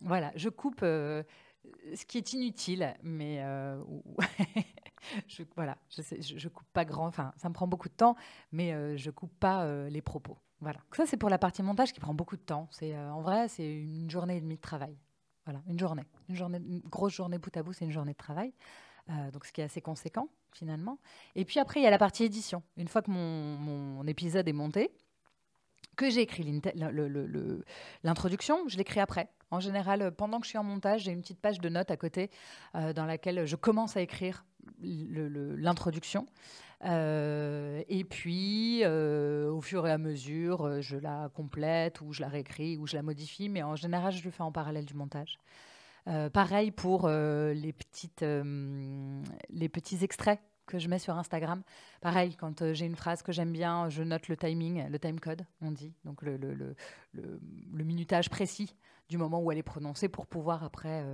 voilà, 0.00 0.32
je 0.36 0.48
coupe 0.48 0.80
euh, 0.82 1.24
ce 1.94 2.06
qui 2.06 2.18
est 2.18 2.32
inutile, 2.32 2.94
mais 3.02 3.42
je, 5.26 5.42
voilà, 5.56 5.76
je, 5.90 6.02
sais, 6.02 6.22
je, 6.22 6.48
coupe 6.48 6.68
pas 6.72 6.84
grand. 6.84 7.08
Enfin, 7.08 7.32
ça 7.36 7.48
me 7.48 7.54
prend 7.54 7.66
beaucoup 7.66 7.88
de 7.88 7.94
temps, 7.94 8.14
mais 8.52 8.96
je 8.96 9.10
coupe 9.10 9.36
pas 9.40 9.88
les 9.88 10.00
propos. 10.02 10.38
Voilà. 10.60 10.78
Ça, 10.92 11.04
c'est 11.04 11.16
pour 11.16 11.30
la 11.30 11.38
partie 11.38 11.62
montage 11.62 11.92
qui 11.92 12.00
prend 12.00 12.14
beaucoup 12.14 12.36
de 12.36 12.42
temps. 12.42 12.68
C'est 12.70 12.96
en 12.96 13.20
vrai, 13.22 13.48
c'est 13.48 13.68
une 13.68 14.08
journée 14.08 14.36
et 14.36 14.40
demie 14.40 14.56
de 14.56 14.60
travail. 14.60 14.96
Voilà, 15.48 15.62
une 15.66 15.78
journée. 15.78 16.04
Une, 16.28 16.36
journée, 16.36 16.60
grosse 16.90 17.14
journée 17.14 17.38
bout 17.38 17.56
à 17.56 17.62
bout, 17.62 17.72
c'est 17.72 17.86
une 17.86 17.90
journée 17.90 18.12
de 18.12 18.18
travail. 18.18 18.52
Euh, 19.08 19.30
donc 19.30 19.46
ce 19.46 19.52
qui 19.52 19.62
est 19.62 19.64
assez 19.64 19.80
conséquent 19.80 20.28
finalement. 20.52 20.98
Et 21.36 21.46
puis 21.46 21.58
après, 21.58 21.80
il 21.80 21.84
y 21.84 21.86
a 21.86 21.90
la 21.90 21.96
partie 21.96 22.24
édition. 22.24 22.62
Une 22.76 22.86
fois 22.86 23.00
que 23.00 23.10
mon, 23.10 23.56
mon 23.56 24.06
épisode 24.06 24.46
est 24.46 24.52
monté, 24.52 24.90
que 25.96 26.10
j'ai 26.10 26.20
écrit 26.20 26.60
l'introduction, 28.02 28.68
je 28.68 28.76
l'écris 28.76 29.00
après. 29.00 29.30
En 29.50 29.58
général, 29.58 30.12
pendant 30.14 30.38
que 30.38 30.44
je 30.44 30.50
suis 30.50 30.58
en 30.58 30.64
montage, 30.64 31.04
j'ai 31.04 31.12
une 31.12 31.22
petite 31.22 31.40
page 31.40 31.60
de 31.60 31.70
notes 31.70 31.90
à 31.90 31.96
côté 31.96 32.30
euh, 32.74 32.92
dans 32.92 33.06
laquelle 33.06 33.46
je 33.46 33.56
commence 33.56 33.96
à 33.96 34.02
écrire 34.02 34.44
l'introduction. 34.80 36.26
Euh, 36.84 37.82
et 37.88 38.04
puis, 38.04 38.82
euh, 38.84 39.50
au 39.50 39.60
fur 39.60 39.86
et 39.86 39.90
à 39.90 39.98
mesure, 39.98 40.66
euh, 40.66 40.80
je 40.80 40.96
la 40.96 41.28
complète 41.34 42.00
ou 42.00 42.12
je 42.12 42.20
la 42.20 42.28
réécris 42.28 42.76
ou 42.76 42.86
je 42.86 42.94
la 42.94 43.02
modifie, 43.02 43.48
mais 43.48 43.62
en 43.62 43.74
général, 43.74 44.12
je 44.12 44.22
le 44.24 44.30
fais 44.30 44.42
en 44.42 44.52
parallèle 44.52 44.84
du 44.84 44.94
montage. 44.94 45.38
pareil 46.32 46.70
pour 46.70 47.08
les, 47.08 47.72
petites, 47.72 48.24
les 49.50 49.68
petits 49.68 50.02
extraits 50.02 50.40
que 50.66 50.78
je 50.78 50.88
mets 50.88 50.98
sur 50.98 51.16
Instagram. 51.18 51.62
Pareil, 52.00 52.34
quand 52.36 52.72
j'ai 52.72 52.86
une 52.86 52.96
phrase 52.96 53.22
que 53.22 53.32
j'aime 53.32 53.52
bien, 53.52 53.88
je 53.90 54.02
note 54.02 54.28
le 54.28 54.36
timing, 54.36 54.88
le 54.88 54.98
time 54.98 55.20
code, 55.20 55.44
on 55.60 55.70
dit, 55.70 55.92
donc 56.04 56.22
le, 56.22 56.36
le, 56.36 56.54
le, 56.54 56.74
le 57.12 57.84
minutage 57.84 58.30
précis 58.30 58.74
du 59.08 59.18
moment 59.18 59.42
où 59.42 59.50
elle 59.52 59.58
est 59.58 59.62
prononcée 59.62 60.08
pour 60.08 60.26
pouvoir 60.26 60.64
après 60.64 61.04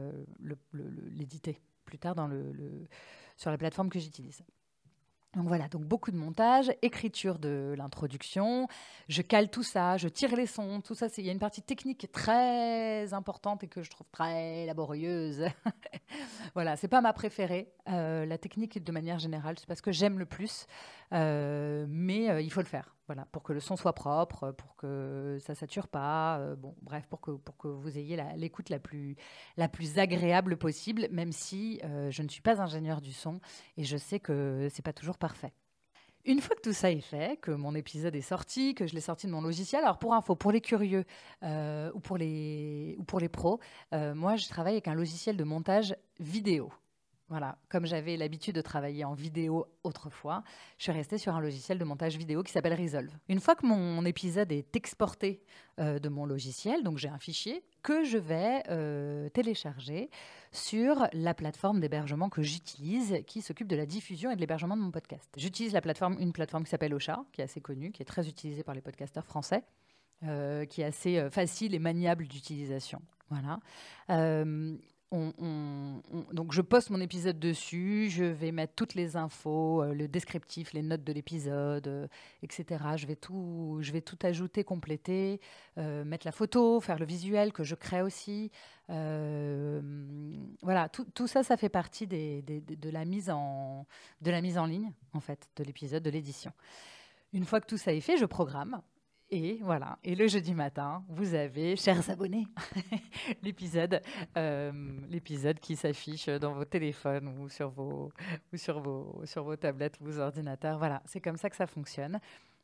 l'éditer 0.73 1.61
plus 1.85 1.99
tard 1.99 2.15
dans 2.15 2.29
le, 2.29 2.87
sur 3.37 3.51
la 3.51 3.59
plateforme 3.59 3.91
que 3.91 3.99
j'utilise. 3.99 4.43
Donc 5.37 5.49
voilà, 5.49 5.67
donc 5.69 5.83
beaucoup 5.83 6.13
de 6.13 6.17
montage, 6.17 6.73
écriture 6.83 7.39
de 7.39 7.75
l'introduction, 7.77 8.69
je 9.09 9.21
cale 9.21 9.51
tout 9.51 9.65
ça, 9.65 9.97
je 9.97 10.07
tire 10.07 10.37
les 10.37 10.47
sons, 10.47 10.81
tout 10.81 10.95
ça. 10.95 11.09
Il 11.19 11.25
y 11.25 11.29
a 11.29 11.33
une 11.33 11.41
partie 11.41 11.63
technique 11.63 12.11
très 12.13 13.13
importante 13.13 13.65
et 13.65 13.67
que 13.67 13.83
je 13.83 13.91
trouve 13.91 14.07
très 14.13 14.65
laborieuse. 14.67 15.45
voilà, 16.55 16.77
c'est 16.77 16.89
pas 16.89 17.01
ma 17.01 17.13
préférée. 17.13 17.73
Euh, 17.89 18.25
la 18.27 18.39
technique, 18.39 18.83
de 18.83 18.93
manière 18.93 19.19
générale, 19.19 19.57
c'est 19.59 19.67
parce 19.67 19.81
que 19.81 19.91
j'aime 19.91 20.19
le 20.19 20.27
plus, 20.27 20.67
euh, 21.13 21.87
mais 21.89 22.31
euh, 22.31 22.41
il 22.41 22.53
faut 22.53 22.61
le 22.61 22.67
faire. 22.67 22.95
Voilà, 23.07 23.27
pour 23.27 23.43
que 23.43 23.53
le 23.53 23.61
son 23.61 23.77
soit 23.77 23.93
propre, 23.93 24.53
pour 24.53 24.77
que 24.77 25.39
ça 25.41 25.55
sature 25.55 25.89
pas. 25.89 26.55
bon, 26.57 26.75
bref, 26.81 27.07
pour 27.07 27.21
que 27.21 27.33
pour 27.33 27.57
que 27.57 27.69
vous 27.69 27.99
ayez 27.99 28.17
l'écoute 28.37 28.71
la, 28.71 28.79
plus 28.79 29.17
la 29.57 29.69
plus 29.69 29.99
agréable 29.99 30.57
possible, 30.57 31.09
même 31.11 31.33
si 31.33 31.81
je 31.83 32.23
ne 32.23 32.29
suis 32.29 32.41
pas 32.41 32.63
ingénieur 32.63 33.03
du 33.03 33.13
son 33.13 33.41
et 33.77 33.85
je 33.85 33.99
sais 33.99 34.21
que 34.21 34.69
c'est 34.71 34.83
pas 34.83 34.95
toujours 34.95 35.19
parfait. 35.19 35.53
Une 36.27 36.41
fois 36.41 36.57
que 36.57 36.63
tout 36.63 36.73
ça 36.73 36.91
est 36.91 37.03
fait, 37.03 37.39
que 37.39 37.51
mon 37.51 37.75
épisode 37.75 38.17
est 38.17 38.23
sorti, 38.23 38.75
que 38.75 38.87
je 38.87 38.95
l'ai 38.95 39.03
sorti 39.03 39.27
de 39.27 39.33
mon 39.33 39.43
logiciel, 39.43 39.83
alors 39.83 39.99
pour 39.99 40.15
info, 40.15 40.35
pour 40.35 40.53
les 40.53 40.63
curieux 40.63 41.05
euh, 41.43 41.91
ou, 41.95 42.01
pour 42.01 42.17
les, 42.17 42.97
ou 42.99 43.05
pour 43.05 43.21
les 43.21 43.29
pros, 43.29 43.61
euh, 43.93 44.15
moi 44.15 44.37
je 44.37 44.49
travaille 44.49 44.73
avec 44.73 44.89
un 44.89 44.95
logiciel 44.95 45.37
de 45.37 45.45
montage 45.45 45.95
vidéo. 46.21 46.73
Comme 47.69 47.87
j'avais 47.87 48.17
l'habitude 48.17 48.55
de 48.55 48.61
travailler 48.61 49.05
en 49.05 49.15
vidéo 49.15 49.67
autrefois, 49.83 50.43
je 50.79 50.85
suis 50.85 50.93
restée 50.93 51.19
sur 51.19 51.35
un 51.35 51.41
logiciel 51.41 51.79
de 51.79 51.85
montage 51.85 52.17
vidéo 52.17 52.43
qui 52.43 52.53
s'appelle 52.53 52.75
Resolve. 52.81 53.13
Une 53.29 53.41
fois 53.41 53.55
que 53.55 53.67
mon 53.67 54.05
épisode 54.05 54.53
est 54.53 54.77
exporté 54.77 55.43
euh, 55.81 55.99
de 55.99 56.09
mon 56.09 56.27
logiciel, 56.27 56.83
donc 56.83 56.99
j'ai 56.99 57.09
un 57.09 57.19
fichier 57.19 57.65
que 57.83 58.05
je 58.05 58.19
vais 58.19 58.63
euh, 58.71 59.29
télécharger 59.31 60.11
sur 60.53 61.07
la 61.13 61.35
plateforme 61.35 61.81
d'hébergement 61.81 62.29
que 62.29 62.43
j'utilise, 62.43 63.19
qui 63.27 63.43
s'occupe 63.43 63.69
de 63.69 63.77
la 63.77 63.87
diffusion 63.87 64.31
et 64.31 64.37
de 64.37 64.41
l'hébergement 64.41 64.77
de 64.77 64.83
mon 64.83 64.91
podcast. 64.91 65.29
J'utilise 65.37 65.75
une 65.75 66.33
plateforme 66.33 66.65
qui 66.65 66.71
s'appelle 66.71 66.95
Ocha, 66.95 67.25
qui 67.33 67.41
est 67.41 67.45
assez 67.45 67.61
connue, 67.61 67.91
qui 67.93 68.03
est 68.03 68.07
très 68.07 68.29
utilisée 68.29 68.63
par 68.63 68.75
les 68.75 68.81
podcasteurs 68.81 69.27
français, 69.27 69.65
euh, 70.23 70.65
qui 70.65 70.83
est 70.83 70.85
assez 70.85 71.29
facile 71.31 71.75
et 71.75 71.79
maniable 71.79 72.27
d'utilisation. 72.27 73.03
Voilà 73.31 73.59
donc 76.33 76.53
je 76.53 76.61
poste 76.61 76.91
mon 76.91 77.01
épisode 77.01 77.39
dessus, 77.39 78.09
je 78.11 78.25
vais 78.25 78.53
mettre 78.53 78.75
toutes 78.75 78.95
les 78.95 79.17
infos, 79.17 79.83
euh, 79.83 79.95
le 79.95 80.09
descriptif, 80.09 80.73
les 80.73 80.83
notes 80.83 81.05
de 81.05 81.13
l'épisode, 81.13 81.87
euh, 81.87 82.07
etc. 82.43 82.85
Je 82.97 83.07
vais 83.07 83.17
tout, 83.17 83.79
je 83.81 83.93
vais 83.93 84.01
tout 84.01 84.19
ajouter, 84.23 84.65
compléter, 84.65 85.41
euh, 85.79 86.05
mettre 86.05 86.27
la 86.27 86.33
photo, 86.33 86.81
faire 86.81 86.99
le 86.99 87.07
visuel 87.07 87.53
que 87.53 87.65
je 87.65 87.75
crée 87.75 88.03
aussi. 88.03 88.51
voilà, 88.89 90.89
tout, 90.89 91.27
ça, 91.27 91.43
ça 91.43 91.57
fait 91.57 91.69
partie 91.69 92.07
de, 92.07 92.91
la 92.91 93.05
mise 93.05 93.31
en, 93.31 93.87
de 94.21 94.31
la 94.31 94.41
mise 94.41 94.59
en 94.59 94.67
ligne 94.67 94.93
en 95.13 95.21
fait 95.21 95.49
de 95.57 95.65
l'épisode, 95.65 96.03
de 96.03 96.11
l'édition. 96.11 96.53
Une 97.33 97.45
fois 97.45 97.61
que 97.61 97.67
tout 97.67 97.79
ça 97.79 97.93
est 97.93 98.01
fait, 98.01 98.17
je 98.17 98.27
programme. 98.27 98.81
Et 99.37 99.59
voilà. 99.63 99.99
Et 100.05 100.15
le 100.15 100.29
jeudi 100.29 100.55
matin, 100.55 101.05
vous 101.09 101.35
avez, 101.35 101.75
chers 101.75 102.09
abonnés, 102.09 102.47
l'épisode, 103.43 104.01
euh, 104.37 105.01
l'épisode 105.09 105.59
qui 105.59 105.75
s'affiche 105.75 106.29
dans 106.29 106.53
vos 106.53 106.65
téléphones 106.65 107.27
ou 107.27 107.49
sur 107.49 107.69
vos, 107.69 108.13
ou 108.53 108.57
sur 108.57 108.79
vos, 108.79 109.27
sur 109.27 109.43
vos 109.43 109.57
tablettes 109.57 109.99
ou 110.01 110.05
vos 110.05 110.21
ordinateurs. 110.21 110.79
Voilà, 110.79 111.03
c'est 111.05 111.21
comme 111.21 111.37
ça 111.37 111.51
que 111.51 111.57
ça 111.57 111.67
fonctionne. 111.67 112.21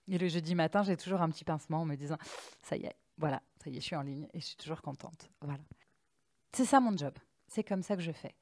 Et 0.07 0.17
le 0.17 0.29
jeudi 0.29 0.55
matin, 0.55 0.85
j'ai 0.85 0.97
toujours 0.97 1.23
un 1.23 1.29
petit 1.29 1.43
pincement 1.43 1.81
en 1.81 1.85
me 1.85 1.97
disant, 1.97 2.19
ça 2.63 2.77
y 2.77 2.85
est, 2.85 2.95
voilà, 3.19 3.43
ça 3.65 3.69
y 3.69 3.77
est, 3.77 3.81
je 3.81 3.87
suis 3.87 3.97
en 3.97 4.03
ligne 4.03 4.29
et 4.33 4.39
je 4.39 4.47
suis 4.47 4.57
toujours 4.57 4.81
contente. 4.81 5.29
Voilà. 5.41 5.59
C'est 6.53 6.67
ça 6.67 6.79
mon 6.79 6.97
job. 6.97 7.15
C'est 7.49 7.65
comme 7.65 7.83
ça 7.83 7.97
que 7.97 8.03
je 8.03 8.13
fais. 8.13 8.37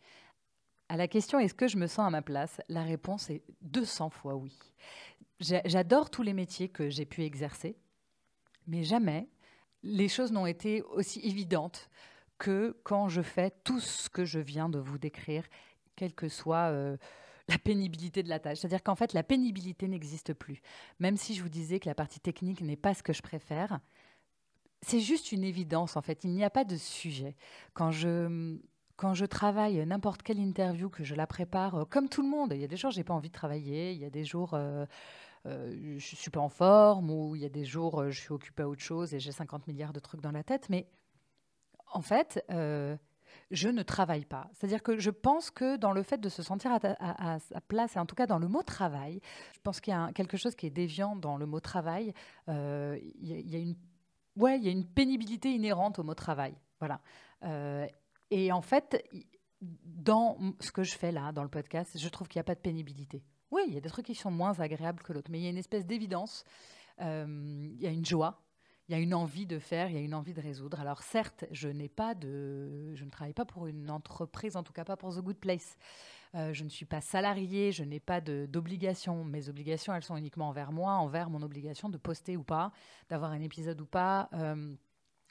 À 0.91 0.99
la 0.99 1.09
question 1.09 1.39
est-ce 1.39 1.55
que 1.55 1.67
je 1.67 1.79
me 1.79 1.87
sens 1.87 2.07
à 2.07 2.11
ma 2.11 2.21
place? 2.21 2.61
La 2.69 2.83
réponse 2.83 3.31
est 3.31 3.43
200 3.63 4.11
fois 4.11 4.37
oui. 4.37 4.55
J'adore 5.41 6.11
tous 6.11 6.23
les 6.23 6.35
métiers 6.35 6.69
que 6.69 6.91
j'ai 6.91 7.07
pu 7.07 7.23
exercer 7.23 7.79
mais 8.69 8.85
jamais 8.85 9.29
les 9.83 10.09
choses 10.09 10.33
n'ont 10.33 10.47
été 10.47 10.83
aussi 10.83 11.21
évidentes 11.21 11.89
que 12.39 12.77
quand 12.85 13.09
je 13.09 13.23
fais 13.23 13.51
tout 13.65 13.81
ce 13.81 14.09
que 14.09 14.25
je 14.25 14.39
viens 14.39 14.69
de 14.69 14.79
vous 14.79 14.99
décrire, 14.99 15.45
quelle 15.97 16.15
que 16.15 16.29
soit 16.29 16.71
euh, 16.71 16.97
la 17.49 17.59
pénibilité 17.59 18.23
de 18.23 18.29
la 18.29 18.39
tâche. 18.39 18.59
C'est-à-dire 18.59 18.83
qu'en 18.83 18.95
fait, 18.95 19.13
la 19.13 19.23
pénibilité 19.23 19.89
n'existe 19.89 20.35
plus. 20.35 20.61
Même 21.01 21.17
si 21.17 21.35
je 21.35 21.43
vous 21.43 21.49
disais 21.49 21.81
que 21.81 21.89
la 21.89 21.95
partie 21.95 22.21
technique 22.21 22.61
n'est 22.61 22.77
pas 22.77 22.95
ce 22.95 23.03
que 23.03 23.13
je 23.13 23.23
préfère, 23.23 23.81
c'est 24.83 25.01
juste 25.01 25.33
une 25.33 25.43
évidence, 25.43 25.97
en 25.97 26.03
fait. 26.03 26.23
Il 26.23 26.31
n'y 26.31 26.45
a 26.45 26.51
pas 26.51 26.65
de 26.65 26.77
sujet. 26.77 27.35
Quand 27.75 27.91
je, 27.91 28.57
quand 28.97 29.15
je 29.15 29.25
travaille 29.25 29.85
n'importe 29.87 30.23
quelle 30.23 30.39
interview, 30.39 30.89
que 30.89 31.03
je 31.03 31.17
la 31.17 31.27
prépare, 31.27 31.75
euh, 31.75 31.85
comme 31.85 32.09
tout 32.09 32.23
le 32.23 32.29
monde, 32.29 32.53
il 32.55 32.61
y 32.61 32.65
a 32.65 32.69
des 32.69 32.77
jours, 32.77 32.93
j'ai 32.93 33.05
pas 33.05 33.15
envie 33.15 33.29
de 33.29 33.35
travailler, 33.35 33.93
il 33.93 33.99
y 33.99 34.05
a 34.05 34.11
des 34.11 34.25
jours... 34.25 34.55
Euh, 34.55 34.87
euh, 35.49 35.99
je 35.99 36.17
suis 36.17 36.31
pas 36.31 36.41
en 36.41 36.49
forme 36.49 37.11
ou 37.11 37.35
il 37.35 37.43
y 37.43 37.47
a 37.47 37.49
des 37.49 37.65
jours 37.65 38.01
euh, 38.01 38.11
je 38.11 38.21
suis 38.21 38.33
occupée 38.33 38.63
à 38.63 38.69
autre 38.69 38.83
chose 38.83 39.15
et 39.15 39.21
j'ai 39.21 39.33
50 39.33 39.67
milliards 39.67 39.93
de 39.93 40.01
trucs 40.01 40.21
dans 40.21 40.31
la 40.31 40.43
tête. 40.43 40.69
Mais 40.69 40.87
en 41.93 42.03
fait, 42.03 42.45
euh, 42.51 42.97
je 43.51 43.69
ne 43.69 43.83
travaille 43.83 44.25
pas. 44.25 44.51
C'est-à-dire 44.53 44.83
que 44.83 44.99
je 44.99 45.11
pense 45.11 45.51
que 45.51 45.77
dans 45.77 45.93
le 45.93 46.03
fait 46.03 46.19
de 46.19 46.29
se 46.29 46.43
sentir 46.43 46.71
à, 46.73 47.39
sa 47.39 47.61
place, 47.63 47.97
et 47.97 47.99
en 47.99 48.07
tout 48.07 48.15
cas 48.15 48.27
dans 48.27 48.39
le 48.39 48.49
mot 48.49 48.63
travail, 48.63 49.21
je 49.55 49.61
pense 49.61 49.81
qu'il 49.81 49.93
y 49.93 49.97
a 49.97 50.13
quelque 50.13 50.37
chose 50.37 50.55
qui 50.55 50.67
est 50.67 50.71
déviant 50.71 51.17
dans 51.17 51.37
le 51.37 51.47
mot 51.47 51.61
travail. 51.61 52.13
Il 52.47 53.13
y, 53.21 53.57
a 53.57 53.59
une, 53.59 53.77
ouais, 54.37 54.59
il 54.59 54.65
y 54.65 54.69
a 54.69 54.73
une 54.73 54.87
pénibilité 54.87 55.51
inhérente 55.51 55.99
au 55.99 56.03
mot 56.03 56.15
travail. 56.15 56.55
Voilà. 56.81 57.01
et 58.31 58.53
en 58.53 58.61
fait, 58.63 59.03
dans 59.61 60.39
ce 60.61 60.71
que 60.71 60.83
je 60.83 60.97
fais 60.97 61.11
là, 61.11 61.33
dans 61.33 61.43
le 61.43 61.49
podcast, 61.49 61.99
je 61.99 62.09
trouve 62.09 62.29
qu'il 62.29 62.39
n'y 62.39 62.43
a 62.43 62.45
pas 62.45 62.55
de 62.55 62.61
pénibilité. 62.61 63.23
Oui, 63.51 63.63
il 63.69 63.75
y 63.75 63.77
a 63.79 63.81
des 63.81 63.89
trucs 63.89 64.07
qui 64.07 64.15
sont 64.15 64.31
moins 64.31 64.59
agréables 64.61 65.03
que 65.03 65.13
l'autre, 65.13 65.31
mais 65.31 65.39
il 65.39 65.45
y 65.45 65.47
a 65.47 65.51
une 65.51 65.59
espèce 65.59 65.87
d'évidence, 65.87 66.45
euh, 67.01 67.69
il 67.75 67.81
y 67.81 67.87
a 67.87 67.91
une 67.91 68.05
joie, 68.05 68.43
il 68.89 68.93
y 68.93 68.95
a 68.95 68.99
une 68.99 69.15
envie 69.15 69.47
de 69.47 69.59
faire, 69.59 69.89
il 69.91 69.95
y 69.95 69.99
a 69.99 70.01
une 70.01 70.15
envie 70.15 70.35
de 70.35 70.41
résoudre. 70.41 70.81
Alors 70.81 71.03
certes, 71.03 71.45
je 71.51 71.69
n'ai 71.69 71.89
pas 71.89 72.15
de, 72.15 72.95
je 72.95 73.05
ne 73.05 73.11
travaille 73.11 73.35
pas 73.35 73.45
pour 73.45 73.67
une 73.67 73.91
entreprise, 73.91 74.57
en 74.57 74.63
tout 74.63 74.73
cas 74.73 74.85
pas 74.85 74.97
pour 74.97 75.15
The 75.15 75.21
Good 75.21 75.39
Place. 75.39 75.77
Euh, 76.35 76.53
je 76.53 76.65
ne 76.65 76.69
suis 76.69 76.85
pas 76.85 77.01
salarié, 77.01 77.73
je 77.73 77.85
n'ai 77.85 78.01
pas 78.01 78.21
d'obligations. 78.21 79.25
Mes 79.25 79.49
obligations, 79.49 79.95
elles 79.95 80.03
sont 80.03 80.17
uniquement 80.17 80.49
envers 80.49 80.73
moi, 80.73 80.93
envers 80.93 81.31
mon 81.31 81.43
obligation 81.43 81.89
de 81.89 81.97
poster 81.97 82.37
ou 82.37 82.45
pas, 82.45 82.73
d'avoir 83.09 83.31
un 83.31 83.41
épisode 83.41 83.81
ou 83.81 83.87
pas. 83.87 84.29
Euh, 84.35 84.75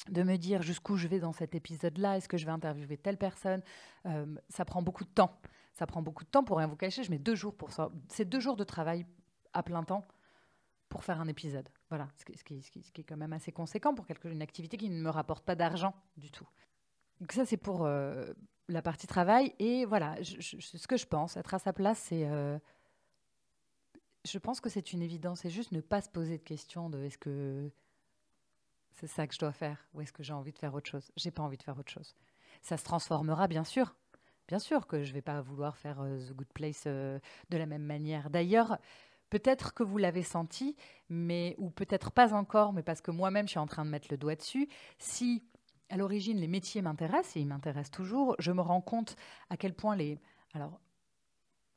de 0.10 0.24
me 0.24 0.38
dire 0.38 0.62
jusqu'où 0.62 0.96
je 0.96 1.08
vais 1.08 1.20
dans 1.20 1.34
cet 1.34 1.54
épisode-là, 1.54 2.18
est-ce 2.18 2.30
que 2.30 2.38
je 2.38 2.46
vais 2.46 2.52
interviewer 2.52 2.98
telle 2.98 3.18
personne, 3.18 3.62
ça 4.48 4.64
prend 4.64 4.82
beaucoup 4.82 5.04
de 5.04 5.10
temps. 5.10 5.38
Ça 5.78 5.86
prend 5.86 6.02
beaucoup 6.02 6.24
de 6.24 6.30
temps 6.30 6.44
pour 6.44 6.58
rien 6.58 6.66
vous 6.66 6.76
cacher. 6.76 7.04
Je 7.04 7.12
mets 7.12 7.20
deux 7.20 7.36
jours 7.36 7.56
pour 7.56 7.72
ça. 7.72 7.92
C'est 8.10 8.26
deux 8.26 8.40
jours 8.40 8.56
de 8.56 8.64
travail 8.64 9.06
à 9.54 9.62
plein 9.62 9.84
temps 9.84 10.04
pour 10.90 11.04
faire 11.04 11.22
un 11.22 11.28
épisode. 11.28 11.70
Voilà, 11.90 12.08
ce 12.18 12.26
qui, 12.26 12.56
est 12.98 13.04
quand 13.04 13.16
même 13.16 13.32
assez 13.32 13.52
conséquent 13.52 13.94
pour 13.94 14.08
quelque, 14.08 14.28
une 14.28 14.42
activité 14.42 14.76
qui 14.76 14.90
ne 14.90 15.00
me 15.00 15.10
rapporte 15.12 15.46
pas 15.46 15.54
d'argent 15.54 15.94
du 16.18 16.32
tout. 16.32 16.48
Donc 17.22 17.32
ça, 17.32 17.46
c'est 17.46 17.58
pour 17.58 17.86
euh, 17.86 18.34
la 18.68 18.82
partie 18.82 19.06
travail. 19.06 19.54
Et 19.60 19.86
voilà, 19.86 20.16
ce 20.24 20.88
que 20.88 20.98
je 20.98 21.06
pense, 21.06 21.38
être 21.38 21.54
à 21.54 21.60
sa 21.60 21.74
place, 21.74 22.00
c'est... 22.00 22.28
Euh, 22.28 22.58
je 24.26 24.40
pense 24.40 24.60
que 24.60 24.70
c'est 24.70 24.94
une 24.94 25.04
évidence. 25.04 25.42
C'est 25.42 25.52
juste 25.52 25.72
ne 25.74 25.82
pas 25.82 26.02
se 26.02 26.10
poser 26.10 26.40
de 26.40 26.44
questions 26.44 26.90
de 26.90 27.04
est-ce 27.04 27.20
que 27.20 27.72
c'est 28.94 29.08
ça 29.08 29.28
que 29.28 29.36
je 29.36 29.40
dois 29.40 29.54
faire 29.54 29.88
ou 29.94 30.02
est-ce 30.02 30.12
que 30.12 30.24
j'ai 30.24 30.34
envie 30.34 30.54
de 30.54 30.58
faire 30.58 30.74
autre 30.74 30.90
chose. 30.90 31.12
J'ai 31.16 31.30
pas 31.30 31.44
envie 31.44 31.58
de 31.58 31.64
faire 31.64 31.78
autre 31.78 31.92
chose. 31.92 32.16
Ça 32.64 32.78
se 32.78 32.84
transformera, 32.84 33.48
bien 33.48 33.64
sûr. 33.64 33.96
Bien 34.48 34.60
sûr 34.60 34.88
que 34.88 35.04
je 35.04 35.10
ne 35.10 35.16
vais 35.16 35.22
pas 35.22 35.42
vouloir 35.42 35.78
faire 35.78 36.02
euh, 36.02 36.18
The 36.18 36.34
Good 36.34 36.54
Place 36.54 36.84
euh, 36.88 37.20
de 37.50 37.58
la 37.58 37.66
même 37.66 37.84
manière. 37.84 38.30
D'ailleurs, 38.30 38.78
peut-être 39.30 39.74
que 39.74 39.84
vous 39.84 39.98
l'avez 39.98 40.24
senti, 40.24 40.76
mais 41.10 41.56
ou 41.58 41.70
peut-être 41.70 42.12
pas 42.12 42.34
encore, 42.34 42.74
mais 42.74 42.84
parce 42.84 43.02
que 43.02 43.12
moi-même 43.12 43.48
je 43.48 43.52
suis 43.52 43.60
en 43.60 43.68
train 43.68 43.86
de 43.86 43.90
mettre 43.90 44.08
le 44.10 44.18
doigt 44.18 44.36
dessus. 44.36 44.70
Si 45.00 45.44
à 45.90 45.98
l'origine 45.98 46.38
les 46.38 46.48
métiers 46.48 46.82
m'intéressent 46.82 47.36
et 47.38 47.42
ils 47.42 47.48
m'intéressent 47.48 47.92
toujours, 47.92 48.36
je 48.40 48.52
me 48.52 48.62
rends 48.62 48.82
compte 48.82 49.16
à 49.50 49.58
quel 49.58 49.74
point 49.74 49.96
les 49.96 50.20
alors 50.54 50.80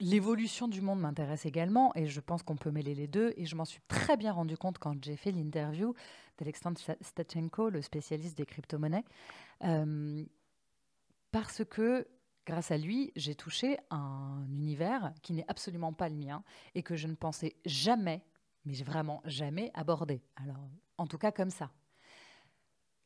L'évolution 0.00 0.66
du 0.66 0.80
monde 0.80 0.98
m'intéresse 0.98 1.44
également 1.44 1.94
et 1.94 2.06
je 2.06 2.20
pense 2.20 2.42
qu'on 2.42 2.56
peut 2.56 2.70
mêler 2.70 2.94
les 2.94 3.06
deux. 3.06 3.34
Et 3.36 3.44
je 3.44 3.54
m'en 3.54 3.66
suis 3.66 3.82
très 3.86 4.16
bien 4.16 4.32
rendu 4.32 4.56
compte 4.56 4.78
quand 4.78 5.04
j'ai 5.04 5.16
fait 5.16 5.30
l'interview 5.30 5.94
d'Alexandre 6.38 6.80
Stachenko, 7.02 7.68
le 7.68 7.82
spécialiste 7.82 8.38
des 8.38 8.46
crypto-monnaies, 8.46 9.04
euh, 9.64 10.24
parce 11.32 11.62
que 11.66 12.08
grâce 12.46 12.70
à 12.70 12.78
lui, 12.78 13.12
j'ai 13.16 13.34
touché 13.34 13.78
un 13.90 14.44
univers 14.48 15.12
qui 15.22 15.32
n'est 15.32 15.44
absolument 15.48 15.92
pas 15.92 16.08
le 16.08 16.16
mien 16.16 16.42
et 16.74 16.82
que 16.82 16.96
je 16.96 17.06
ne 17.06 17.14
pensais 17.14 17.56
jamais, 17.64 18.24
mais 18.64 18.74
vraiment 18.74 19.22
jamais 19.24 19.70
aborder. 19.74 20.22
Alors, 20.36 20.68
en 20.98 21.06
tout 21.06 21.18
cas 21.18 21.32
comme 21.32 21.50
ça. 21.50 21.70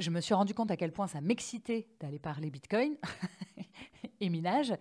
Je 0.00 0.10
me 0.10 0.20
suis 0.20 0.34
rendu 0.34 0.54
compte 0.54 0.70
à 0.72 0.76
quel 0.76 0.92
point 0.92 1.06
ça 1.06 1.20
m'excitait 1.20 1.88
d'aller 2.00 2.18
parler 2.18 2.50
Bitcoin 2.50 2.96
et 4.20 4.28
minage, 4.28 4.74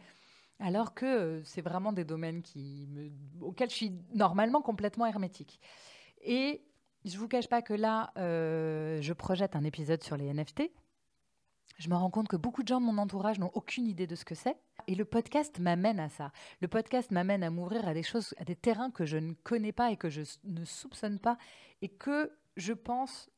alors 0.60 0.96
que 0.96 1.06
euh, 1.06 1.44
c'est 1.44 1.62
vraiment 1.62 1.94
des 1.94 2.04
domaines 2.04 2.42
qui 2.42 2.88
me, 2.90 3.12
auxquels 3.42 3.70
je 3.70 3.76
suis 3.76 3.92
normalement 4.14 4.62
complètement 4.62 5.06
hermétique. 5.06 5.60
Et 6.22 6.64
je 7.06 7.14
ne 7.14 7.20
vous 7.20 7.28
cache 7.28 7.48
pas 7.48 7.62
que 7.62 7.74
là, 7.74 8.12
euh, 8.18 9.02
je 9.02 9.14
projette 9.14 9.56
un 9.56 9.64
épisode 9.64 10.02
sur 10.02 10.18
les 10.18 10.34
NFT 10.34 10.72
je 11.78 11.90
me 11.90 11.96
rends 11.96 12.10
compte 12.10 12.28
que 12.28 12.36
beaucoup 12.36 12.64
de 12.64 12.68
gens 12.68 12.80
de 12.80 12.86
mon 12.86 12.98
entourage 12.98 13.40
n'ont 13.40 13.52
aucune 13.54 13.88
idée 13.88 14.08
de 14.08 14.16
ce 14.16 14.26
que 14.26 14.36
c'est. 14.36 14.58
Et 14.88 14.96
le 14.96 15.06
podcast 15.06 15.60
m'amène 15.60 16.00
à 16.00 16.10
ça. 16.10 16.32
Le 16.62 16.68
podcast 16.68 17.12
m'amène 17.12 17.44
à 17.44 17.50
m'ouvrir 17.50 17.88
à 17.88 17.94
des 17.94 18.04
choses, 18.04 18.34
à 18.38 18.44
des 18.44 18.56
terrains 18.56 18.92
que 18.92 19.06
je 19.06 19.18
ne 19.18 19.34
connais 19.44 19.72
pas 19.72 19.92
et 19.92 19.98
que 19.98 20.10
je 20.10 20.22
ne 20.44 20.66
soupçonne 20.66 21.20
pas 21.20 21.38
et 21.82 21.90
que 21.90 22.32
je 22.58 22.74
pense 22.74 23.30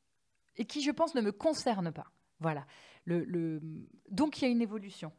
et 0.58 0.66
qui, 0.66 0.82
je 0.82 0.92
pense, 0.92 1.16
ne 1.16 1.22
me 1.22 1.32
concernent 1.32 1.92
pas. 1.92 2.12
Voilà. 2.40 2.66
Le, 3.06 3.62
Donc, 4.10 4.42
il 4.42 4.46
y 4.46 4.48
a 4.48 4.52
une 4.52 4.62
évolution. 4.62 5.12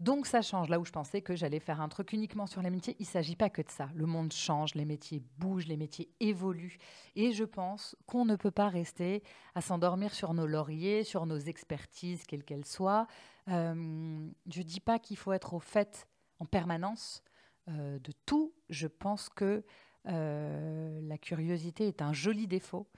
Donc 0.00 0.26
ça 0.26 0.40
change. 0.40 0.70
Là 0.70 0.80
où 0.80 0.84
je 0.86 0.92
pensais 0.92 1.20
que 1.20 1.36
j'allais 1.36 1.60
faire 1.60 1.82
un 1.82 1.88
truc 1.90 2.14
uniquement 2.14 2.46
sur 2.46 2.62
les 2.62 2.70
métiers, 2.70 2.96
il 2.98 3.02
ne 3.02 3.08
s'agit 3.08 3.36
pas 3.36 3.50
que 3.50 3.60
de 3.60 3.68
ça. 3.68 3.90
Le 3.94 4.06
monde 4.06 4.32
change, 4.32 4.74
les 4.74 4.86
métiers 4.86 5.22
bougent, 5.36 5.66
les 5.66 5.76
métiers 5.76 6.10
évoluent. 6.20 6.78
Et 7.16 7.32
je 7.32 7.44
pense 7.44 7.94
qu'on 8.06 8.24
ne 8.24 8.34
peut 8.36 8.50
pas 8.50 8.70
rester 8.70 9.22
à 9.54 9.60
s'endormir 9.60 10.14
sur 10.14 10.32
nos 10.32 10.46
lauriers, 10.46 11.04
sur 11.04 11.26
nos 11.26 11.38
expertises, 11.38 12.24
quelles 12.26 12.44
qu'elles 12.44 12.64
soient. 12.64 13.06
Euh, 13.48 14.30
je 14.50 14.58
ne 14.58 14.64
dis 14.64 14.80
pas 14.80 14.98
qu'il 14.98 15.18
faut 15.18 15.32
être 15.32 15.52
au 15.52 15.60
fait 15.60 16.08
en 16.38 16.46
permanence 16.46 17.22
euh, 17.68 17.98
de 17.98 18.12
tout. 18.24 18.54
Je 18.70 18.86
pense 18.86 19.28
que 19.28 19.62
euh, 20.06 21.00
la 21.02 21.18
curiosité 21.18 21.88
est 21.88 22.00
un 22.00 22.14
joli 22.14 22.46
défaut. 22.46 22.88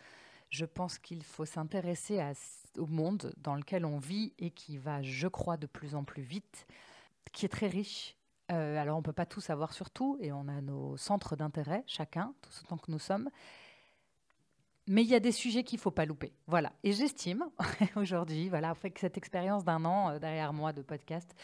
Je 0.51 0.67
pense 0.67 0.99
qu'il 0.99 1.25
faut 1.25 1.47
s'intéresser 1.47 2.23
au 2.79 2.87
monde 2.87 3.35
dans 3.39 3.57
lequel 3.57 3.85
on 3.85 3.99
vit 3.99 4.35
et 4.39 4.51
qui 4.51 4.77
va, 4.77 5.03
je 5.03 5.27
crois, 5.27 5.57
de 5.57 5.67
plus 5.67 5.97
en 5.97 6.05
plus 6.05 6.23
vite 6.23 6.69
qui 7.33 7.47
est 7.47 7.49
très 7.49 7.69
riche. 7.69 8.17
Euh, 8.50 8.76
alors, 8.76 8.97
on 8.97 9.00
ne 9.00 9.05
peut 9.05 9.12
pas 9.12 9.26
tout 9.26 9.41
savoir 9.41 9.73
sur 9.73 9.91
tout, 9.91 10.17
et 10.21 10.33
on 10.33 10.49
a 10.49 10.61
nos 10.61 10.97
centres 10.97 11.37
d'intérêt, 11.37 11.85
chacun, 11.87 12.35
tout 12.43 12.50
autant 12.64 12.76
que 12.76 12.91
nous 12.91 12.99
sommes. 12.99 13.31
Mais 14.88 15.02
il 15.02 15.09
y 15.09 15.14
a 15.14 15.21
des 15.21 15.33
sujets 15.33 15.62
qu'il 15.62 15.79
ne 15.79 15.83
faut 15.83 15.93
pas 15.93 16.05
louper. 16.05 16.33
Voilà. 16.49 16.73
Et 16.83 16.93
j'estime, 16.93 17.45
aujourd'hui, 17.97 18.49
voilà, 18.49 18.71
après 18.71 18.93
cette 18.97 19.17
expérience 19.17 19.64
d'un 19.64 19.85
an 19.85 20.11
euh, 20.11 20.19
derrière 20.19 20.52
moi 20.52 20.73
de 20.73 20.83
podcast, 20.83 21.35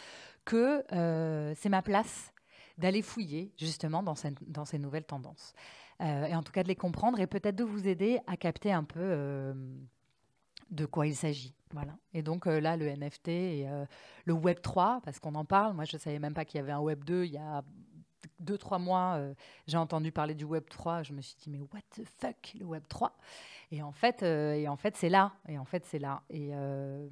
que 0.45 0.85
euh, 0.93 1.55
c'est 1.57 1.69
ma 1.69 1.83
place 1.83 2.33
d'aller 2.79 3.03
fouiller, 3.03 3.53
justement, 3.57 4.03
dans 4.05 4.15
ces 4.65 4.79
nouvelles 4.79 5.05
tendances. 5.05 5.53
et 6.01 6.37
en 6.37 6.45
tout 6.45 6.53
cas, 6.53 6.63
de 6.63 6.69
les 6.69 6.77
comprendre 6.77 7.19
et 7.19 7.27
peut-être 7.27 7.57
de 7.57 7.65
vous 7.65 7.89
aider 7.89 8.21
à 8.29 8.37
capter 8.37 8.73
un 8.73 8.85
peu 8.85 9.53
de 10.71 10.87
quoi 10.87 11.07
il 11.07 11.17
s'agit. 11.17 11.55
Voilà. 11.73 11.97
Et 12.15 12.23
donc 12.23 12.47
là, 12.47 12.77
le 12.77 12.87
NFT 12.87 13.29
et 13.29 13.69
le 14.25 14.33
Web 14.33 14.61
3, 14.61 15.01
parce 15.05 15.19
qu'on 15.19 15.35
en 15.35 15.45
parle. 15.45 15.75
Moi, 15.75 15.85
je 15.85 15.97
ne 15.97 16.01
savais 16.01 16.19
même 16.19 16.35
pas 16.35 16.45
qu'il 16.45 16.59
y 16.59 16.63
avait 16.63 16.73
un 16.73 16.81
Web 16.81 17.05
2 17.05 17.25
il 17.25 17.33
y 17.33 17.39
a 17.39 17.63
deux, 18.41 18.59
trois 18.59 18.79
mois, 18.79 19.15
euh, 19.17 19.35
j'ai 19.67 19.77
entendu 19.77 20.13
parler 20.13 20.35
du 20.35 20.45
Web 20.45 20.65
3. 20.69 21.03
Je 21.03 21.13
me 21.13 21.21
suis 21.21 21.37
dit, 21.37 21.51
mais 21.51 21.61
what 21.61 21.81
the 21.97 22.05
fuck, 22.21 22.55
le 22.59 22.65
Web 22.65 22.83
3 22.89 23.17
Et 23.73 23.83
en 23.83 23.93
fait, 23.93 24.23
euh, 24.23 24.67
en 24.67 24.77
fait 24.77 24.97
c'est 24.97 25.09
là. 25.09 25.33
Et 25.49 25.59
en 25.59 25.65
fait, 25.65 25.85
c'est 25.85 25.99
là. 25.99 26.23
Et 26.31 26.51
euh, 26.53 27.09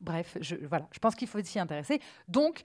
bref, 0.00 0.36
je, 0.40 0.56
voilà, 0.56 0.88
je 0.92 0.98
pense 0.98 1.14
qu'il 1.14 1.28
faut 1.28 1.42
s'y 1.42 1.58
intéresser. 1.58 2.00
Donc, 2.28 2.62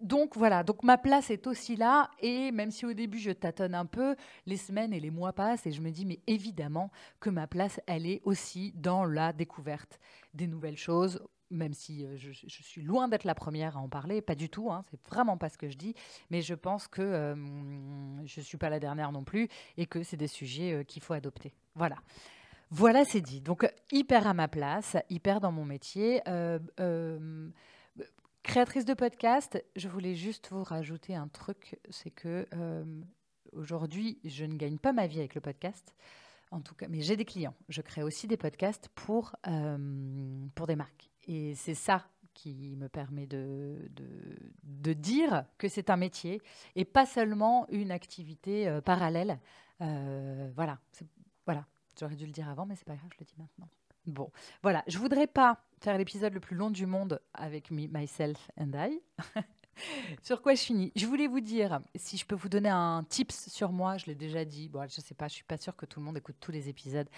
donc, 0.00 0.36
voilà. 0.36 0.62
Donc, 0.62 0.82
ma 0.82 0.98
place 0.98 1.30
est 1.30 1.46
aussi 1.46 1.76
là. 1.76 2.10
Et 2.20 2.50
même 2.52 2.70
si 2.70 2.86
au 2.86 2.92
début, 2.92 3.18
je 3.18 3.30
tâtonne 3.30 3.74
un 3.74 3.86
peu, 3.86 4.16
les 4.46 4.56
semaines 4.56 4.92
et 4.92 5.00
les 5.00 5.10
mois 5.10 5.32
passent. 5.32 5.66
Et 5.66 5.72
je 5.72 5.80
me 5.80 5.90
dis, 5.90 6.04
mais 6.04 6.20
évidemment 6.26 6.90
que 7.20 7.30
ma 7.30 7.46
place, 7.46 7.80
elle 7.86 8.06
est 8.06 8.20
aussi 8.24 8.72
dans 8.76 9.04
la 9.04 9.32
découverte 9.32 9.98
des 10.34 10.46
nouvelles 10.46 10.76
choses 10.76 11.20
même 11.50 11.74
si 11.74 12.04
euh, 12.04 12.16
je, 12.16 12.32
suis 12.32 12.82
loin 12.82 13.08
d'être 13.08 13.24
la 13.24 13.34
première 13.34 13.76
à 13.76 13.80
en 13.80 13.88
parler, 13.88 14.20
pas 14.20 14.34
du 14.34 14.48
tout, 14.48 14.70
hein, 14.70 14.82
c'est 14.90 15.00
vraiment 15.08 15.36
pas 15.36 15.48
ce 15.48 15.58
que 15.58 15.68
je 15.68 15.76
dis, 15.76 15.94
mais 16.30 16.42
je 16.42 16.54
pense 16.54 16.88
que 16.88 17.02
euh, 17.02 17.34
je 18.26 18.40
ne 18.40 18.44
suis 18.44 18.58
pas 18.58 18.70
la 18.70 18.80
dernière 18.80 19.12
non 19.12 19.24
plus 19.24 19.48
et 19.76 19.86
que 19.86 20.02
c'est 20.02 20.16
des 20.16 20.26
sujets 20.26 20.72
euh, 20.72 20.84
qu'il 20.84 21.02
faut 21.02 21.14
adopter. 21.14 21.54
Voilà. 21.74 21.96
Voilà, 22.70 23.04
c'est 23.04 23.22
dit. 23.22 23.40
Donc, 23.40 23.66
hyper 23.92 24.26
à 24.26 24.34
ma 24.34 24.46
place, 24.46 24.96
hyper 25.08 25.40
dans 25.40 25.52
mon 25.52 25.64
métier. 25.64 26.20
créatrice 28.42 28.84
de 28.84 28.94
podcast, 28.94 29.62
je 29.74 29.88
voulais 29.88 30.14
juste 30.14 30.48
vous 30.50 30.64
rajouter 30.64 31.14
un 31.14 31.28
truc, 31.28 31.78
c'est 31.88 32.10
que 32.10 32.46
aujourd'hui, 33.52 34.18
je 34.22 34.44
ne 34.44 34.54
gagne 34.56 34.76
pas 34.76 34.92
ma 34.92 35.06
vie 35.06 35.18
avec 35.18 35.34
le 35.34 35.40
podcast. 35.40 35.94
En 36.50 36.60
tout 36.60 36.74
cas, 36.74 36.88
mais 36.88 37.00
j'ai 37.00 37.16
des 37.16 37.24
clients. 37.24 37.54
Je 37.70 37.80
crée 37.80 38.02
aussi 38.02 38.26
des 38.26 38.36
podcasts 38.36 38.90
pour, 38.90 39.34
pour 40.54 40.66
des 40.66 40.76
marques. 40.76 41.07
Et 41.28 41.54
c'est 41.54 41.74
ça 41.74 42.08
qui 42.34 42.76
me 42.76 42.88
permet 42.88 43.26
de, 43.26 43.90
de, 44.62 44.92
dire 44.92 45.44
que 45.58 45.68
c'est 45.68 45.90
un 45.90 45.96
métier 45.96 46.40
et 46.76 46.84
pas 46.84 47.04
seulement 47.04 47.66
une 47.68 47.90
activité 47.90 48.68
euh, 48.68 48.80
parallèle. 48.80 49.38
Euh, 49.80 50.50
voilà, 50.54 50.78
voilà. 51.46 51.66
J'aurais 51.98 52.16
dû 52.16 52.26
le 52.26 52.32
dire 52.32 52.48
avant, 52.48 52.64
mais 52.64 52.76
c'est 52.76 52.86
pas 52.86 52.94
grave, 52.94 53.10
je 53.12 53.18
le 53.20 53.26
dis 53.26 53.34
maintenant. 53.36 53.68
Bon, 54.06 54.30
voilà. 54.62 54.82
Je 54.86 54.98
voudrais 54.98 55.26
pas 55.26 55.62
faire 55.80 55.98
l'épisode 55.98 56.32
le 56.32 56.40
plus 56.40 56.56
long 56.56 56.70
du 56.70 56.86
monde 56.86 57.20
avec 57.34 57.70
me, 57.70 57.86
myself 57.88 58.50
and 58.58 58.72
I. 58.74 59.00
sur 60.22 60.42
quoi 60.42 60.54
je 60.54 60.62
finis? 60.62 60.92
Je 60.96 61.06
voulais 61.06 61.26
vous 61.26 61.40
dire, 61.40 61.80
si 61.94 62.16
je 62.16 62.26
peux 62.26 62.34
vous 62.34 62.48
donner 62.48 62.68
un 62.68 63.04
tips 63.08 63.48
sur 63.48 63.72
moi, 63.72 63.96
je 63.98 64.06
l'ai 64.06 64.14
déjà 64.14 64.44
dit. 64.44 64.68
Bon, 64.68 64.86
je 64.88 65.00
sais 65.00 65.14
pas, 65.14 65.28
je 65.28 65.34
suis 65.34 65.44
pas 65.44 65.56
sûre 65.56 65.76
que 65.76 65.86
tout 65.86 66.00
le 66.00 66.06
monde 66.06 66.16
écoute 66.16 66.36
tous 66.40 66.52
les 66.52 66.68
épisodes. 66.68 67.08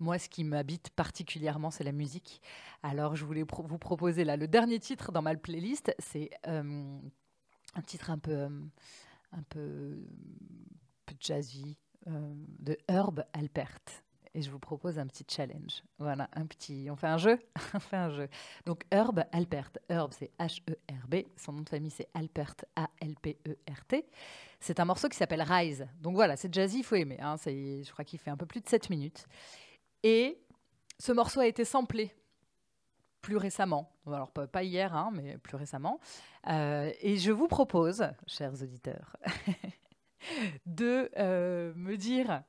Moi, 0.00 0.18
ce 0.18 0.28
qui 0.28 0.44
m'habite 0.44 0.90
particulièrement, 0.90 1.70
c'est 1.70 1.84
la 1.84 1.92
musique. 1.92 2.40
Alors, 2.82 3.14
je 3.16 3.24
voulais 3.24 3.44
vous 3.44 3.78
proposer 3.78 4.24
là 4.24 4.36
le 4.36 4.48
dernier 4.48 4.78
titre 4.78 5.12
dans 5.12 5.22
ma 5.22 5.34
playlist. 5.36 5.94
C'est 5.98 6.30
euh, 6.48 6.98
un 7.74 7.82
titre 7.82 8.10
un 8.10 8.18
peu, 8.18 8.32
euh, 8.32 8.48
un 9.32 9.42
peu, 9.48 9.98
peu 11.06 11.14
jazzy 11.20 11.76
euh, 12.08 12.34
de 12.58 12.76
Herb 12.88 13.24
Alpert. 13.32 13.80
Et 14.34 14.40
je 14.40 14.50
vous 14.50 14.58
propose 14.58 14.98
un 14.98 15.06
petit 15.06 15.26
challenge. 15.28 15.82
Voilà, 15.98 16.28
un 16.32 16.46
petit. 16.46 16.88
On 16.90 16.96
fait 16.96 17.06
un 17.06 17.18
jeu 17.18 17.38
On 17.74 17.80
fait 17.80 17.96
un 17.96 18.10
jeu. 18.10 18.28
Donc, 18.64 18.84
Herb 18.90 19.24
Alpert. 19.30 19.72
Herb, 19.88 20.12
c'est 20.12 20.30
H-E-R-B. 20.38 21.26
Son 21.36 21.52
nom 21.52 21.60
de 21.60 21.68
famille, 21.68 21.90
c'est 21.90 22.08
Alpert, 22.14 22.54
A-L-P-E-R-T. 22.76 24.06
C'est 24.58 24.80
un 24.80 24.84
morceau 24.86 25.08
qui 25.08 25.16
s'appelle 25.16 25.42
Rise. 25.42 25.86
Donc 26.00 26.14
voilà, 26.14 26.36
c'est 26.36 26.52
jazzy, 26.52 26.78
il 26.78 26.84
faut 26.84 26.94
aimer. 26.94 27.18
Hein. 27.20 27.36
Je 27.44 27.90
crois 27.90 28.04
qu'il 28.04 28.18
fait 28.18 28.30
un 28.30 28.36
peu 28.36 28.46
plus 28.46 28.60
de 28.60 28.68
7 28.68 28.88
minutes. 28.88 29.26
Et 30.02 30.38
ce 30.98 31.12
morceau 31.12 31.40
a 31.40 31.46
été 31.46 31.64
samplé 31.64 32.14
plus 33.20 33.36
récemment. 33.36 33.90
Alors, 34.06 34.30
pas, 34.30 34.62
hier, 34.62 34.94
hein, 34.94 35.10
mais 35.12 35.38
plus 35.38 35.56
récemment. 35.56 36.00
Euh, 36.48 36.92
et 37.00 37.16
je 37.18 37.32
vous 37.32 37.48
propose, 37.48 38.04
chers 38.26 38.62
auditeurs, 38.62 39.16
de 40.66 41.10
euh, 41.18 41.72
me 41.74 41.96
dire 41.96 42.42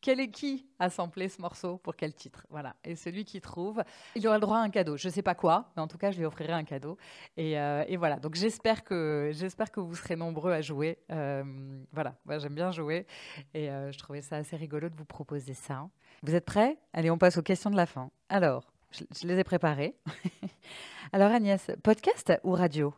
quel 0.00 0.20
est 0.20 0.30
qui 0.30 0.66
a 0.78 0.90
samplé 0.90 1.28
ce 1.28 1.40
morceau 1.40 1.78
pour 1.78 1.96
quel 1.96 2.14
titre? 2.14 2.46
Voilà. 2.50 2.76
Et 2.84 2.94
celui 2.94 3.24
qui 3.24 3.40
trouve, 3.40 3.82
il 4.14 4.26
aura 4.26 4.36
le 4.36 4.40
droit 4.40 4.58
à 4.58 4.60
un 4.60 4.70
cadeau. 4.70 4.96
Je 4.96 5.08
ne 5.08 5.12
sais 5.12 5.22
pas 5.22 5.34
quoi, 5.34 5.70
mais 5.76 5.82
en 5.82 5.88
tout 5.88 5.98
cas, 5.98 6.10
je 6.10 6.18
lui 6.18 6.24
offrirai 6.24 6.52
un 6.52 6.64
cadeau. 6.64 6.96
Et, 7.36 7.58
euh, 7.58 7.84
voilà. 7.98 8.16
Donc 8.16 8.34
j'espère 8.34 8.84
que 8.84 9.30
j'espère 9.34 9.70
que 9.70 9.80
vous 9.80 9.94
serez 9.94 10.16
nombreux 10.16 10.52
à 10.52 10.60
jouer. 10.60 10.98
Euh, 11.10 11.44
voilà. 11.92 12.14
Moi, 12.24 12.38
j'aime 12.38 12.54
bien 12.54 12.70
jouer 12.70 13.06
et 13.54 13.70
euh, 13.70 13.90
je 13.92 13.98
trouvais 13.98 14.22
ça 14.22 14.36
assez 14.36 14.56
rigolo 14.56 14.88
de 14.88 14.96
vous 14.96 15.04
proposer 15.04 15.54
ça. 15.54 15.88
Vous 16.22 16.34
êtes 16.34 16.44
prêts? 16.44 16.78
Allez, 16.92 17.10
on 17.10 17.18
passe 17.18 17.36
aux 17.38 17.42
questions 17.42 17.70
de 17.70 17.76
la 17.76 17.86
fin. 17.86 18.10
Alors, 18.28 18.70
je, 18.90 19.04
je 19.20 19.26
les 19.26 19.38
ai 19.38 19.44
préparées. 19.44 19.96
Alors 21.12 21.32
Agnès, 21.32 21.70
podcast 21.82 22.32
ou 22.44 22.52
radio? 22.52 22.94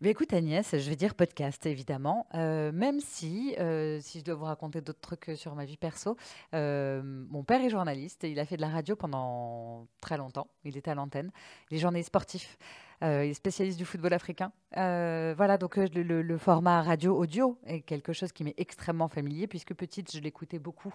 Mais 0.00 0.10
écoute 0.10 0.32
Agnès, 0.32 0.66
je 0.72 0.88
vais 0.88 0.96
dire 0.96 1.14
podcast 1.14 1.66
évidemment, 1.66 2.26
euh, 2.34 2.72
même 2.72 3.00
si, 3.00 3.54
euh, 3.58 3.98
si 4.00 4.20
je 4.20 4.24
dois 4.24 4.34
vous 4.34 4.44
raconter 4.44 4.80
d'autres 4.80 5.00
trucs 5.00 5.32
sur 5.36 5.54
ma 5.54 5.66
vie 5.66 5.76
perso, 5.76 6.16
euh, 6.54 7.02
mon 7.04 7.44
père 7.44 7.62
est 7.62 7.68
journaliste 7.68 8.24
et 8.24 8.30
il 8.30 8.40
a 8.40 8.46
fait 8.46 8.56
de 8.56 8.62
la 8.62 8.70
radio 8.70 8.96
pendant 8.96 9.86
très 10.00 10.16
longtemps, 10.16 10.48
il 10.64 10.78
était 10.78 10.90
à 10.90 10.94
l'antenne, 10.94 11.30
il 11.70 11.76
est 11.76 11.80
journaliste 11.80 12.08
sportif. 12.08 12.56
Euh, 13.02 13.32
spécialiste 13.32 13.78
du 13.78 13.86
football 13.86 14.12
africain. 14.12 14.52
Euh, 14.76 15.32
voilà, 15.34 15.56
donc 15.56 15.78
euh, 15.78 15.88
le, 15.94 16.36
format 16.36 16.82
radio-audio 16.82 17.58
est 17.64 17.80
quelque 17.80 18.12
chose 18.12 18.30
qui 18.30 18.44
m'est 18.44 18.54
extrêmement 18.58 19.08
familier, 19.08 19.46
puisque 19.46 19.72
petite, 19.72 20.14
je 20.14 20.20
l'écoutais 20.20 20.58
beaucoup 20.58 20.92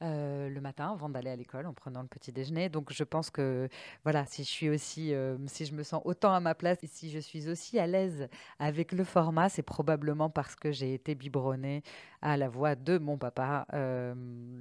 le 0.00 0.60
matin 0.60 0.92
avant 0.92 1.08
d'aller 1.08 1.30
à 1.30 1.34
l'école 1.34 1.66
en 1.66 1.72
prenant 1.72 2.02
le 2.02 2.06
petit 2.06 2.30
déjeuner. 2.30 2.68
Donc 2.68 2.92
je 2.92 3.02
pense 3.02 3.30
que 3.30 3.68
voilà, 4.04 4.24
si 4.26 4.44
je 4.44 4.48
suis 4.48 4.68
aussi, 4.68 5.12
si 5.46 5.66
je 5.66 5.74
me 5.74 5.82
sens 5.82 6.00
autant 6.04 6.32
à 6.32 6.38
ma 6.38 6.54
place 6.54 6.78
et 6.84 6.86
si 6.86 7.10
je 7.10 7.18
suis 7.18 7.48
aussi 7.48 7.80
à 7.80 7.88
l'aise 7.88 8.28
avec 8.60 8.92
le 8.92 9.02
format, 9.02 9.48
c'est 9.48 9.64
probablement 9.64 10.30
parce 10.30 10.54
que 10.54 10.70
j'ai 10.70 10.94
été 10.94 11.16
biberonnée 11.16 11.82
à 12.22 12.36
la 12.36 12.48
voix 12.48 12.74
de 12.74 12.98
mon 12.98 13.18
papa, 13.18 13.66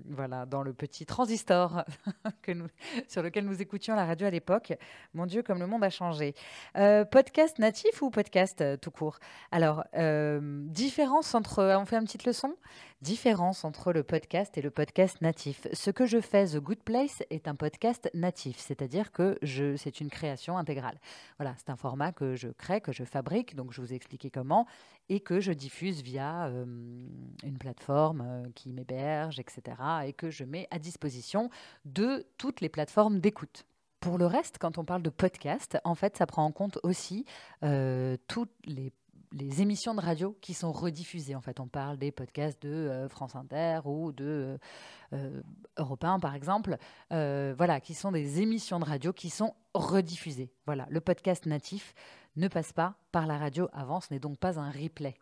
voilà, 0.10 0.46
dans 0.46 0.64
le 0.64 0.74
petit 0.74 1.06
transistor 1.06 1.84
que 2.42 2.52
nous, 2.52 2.68
sur 3.08 3.22
lequel 3.22 3.46
nous 3.46 3.62
écoutions 3.62 3.96
la 3.96 4.06
radio 4.06 4.28
à 4.28 4.30
l'époque. 4.30 4.74
Mon 5.14 5.26
Dieu, 5.26 5.44
comme 5.44 5.60
le 5.60 5.68
monde 5.68 5.84
a 5.84 5.90
changé. 5.90 6.36
Euh, 6.78 7.06
podcast 7.06 7.60
natif 7.60 8.02
ou 8.02 8.10
podcast 8.10 8.62
euh, 8.62 8.78
tout 8.78 8.92
court? 8.92 9.20
Alors, 9.52 9.84
euh, 9.96 10.40
différence 10.68 11.34
entre. 11.36 11.64
On 11.78 11.86
fait 11.86 11.98
une 11.98 12.06
petite 12.06 12.26
leçon? 12.26 12.56
Différence 13.02 13.64
entre 13.64 13.94
le 13.94 14.04
podcast 14.04 14.58
et 14.58 14.62
le 14.62 14.72
podcast 14.72 15.22
natif. 15.22 15.68
Ce 15.72 15.92
que 15.92 16.06
je 16.06 16.20
fais, 16.20 16.48
The 16.48 16.58
Good 16.58 16.84
Place, 16.84 17.22
est 17.30 17.48
un 17.48 17.56
podcast 17.56 18.10
natif, 18.16 18.58
c'est-à-dire 18.58 19.12
que 19.12 19.38
c'est 19.78 20.02
une 20.02 20.10
création 20.10 20.58
intégrale. 20.58 21.00
Voilà, 21.38 21.54
c'est 21.58 21.70
un 21.70 21.76
format 21.76 22.12
que 22.12 22.36
je 22.36 22.50
crée, 22.50 22.82
que 22.82 22.92
je 22.92 23.04
fabrique, 23.04 23.56
donc 23.56 23.72
je 23.72 23.82
vous 23.82 23.94
ai 23.94 23.96
expliqué 23.96 24.32
comment, 24.32 24.66
et 25.10 25.20
que 25.20 25.40
je 25.40 25.52
diffuse 25.52 26.02
via 26.02 26.50
une 27.44 27.58
plateforme 27.60 28.52
qui 28.56 28.74
m'héberge, 28.74 29.40
etc., 29.40 29.78
et 30.06 30.14
que 30.14 30.30
je 30.30 30.44
mets 30.44 30.68
à 30.72 30.80
disposition 30.80 31.50
de 31.86 32.26
toutes 32.38 32.62
les 32.62 32.70
plateformes 32.70 33.20
d'écoute. 33.20 33.66
Pour 34.00 34.18
le 34.18 34.26
reste, 34.26 34.58
quand 34.60 34.78
on 34.78 34.86
parle 34.86 35.02
de 35.02 35.10
podcast, 35.10 35.78
en 35.84 35.96
fait, 35.96 36.18
ça 36.18 36.26
prend 36.28 36.46
en 36.46 36.52
compte 36.52 36.80
aussi 36.84 37.26
toutes 38.28 38.54
les, 38.66 38.92
émissions 39.60 39.94
de 39.94 40.02
radio 40.02 40.38
qui 40.42 40.54
sont 40.54 40.72
rediffusées. 40.72 41.36
En 41.36 41.42
fait, 41.42 41.60
on 41.60 41.68
parle 41.68 41.98
des 41.98 42.12
podcasts 42.12 42.62
de 42.62 43.08
France 43.10 43.36
Inter 43.36 43.82
ou 43.86 44.12
de 44.12 44.58
euh, 45.14 45.42
Europe 45.78 46.04
1, 46.04 46.20
par 46.20 46.36
exemple, 46.36 46.78
voilà, 47.10 47.80
qui 47.82 47.94
sont 47.94 48.12
des 48.12 48.42
émissions 48.42 48.80
de 48.80 48.86
radio 48.86 49.14
qui 49.14 49.30
sont 49.30 49.54
rediffusées. 49.74 50.52
Voilà, 50.66 50.86
le 50.90 51.02
podcast 51.02 51.46
natif 51.46 51.94
ne 52.38 52.48
passe 52.48 52.74
pas 52.74 52.96
par 53.12 53.28
la 53.28 53.38
radio 53.38 53.68
avant, 53.74 54.00
ce 54.00 54.14
n'est 54.14 54.20
donc 54.20 54.38
pas 54.38 54.60
un 54.60 54.72
replay. 54.72 55.16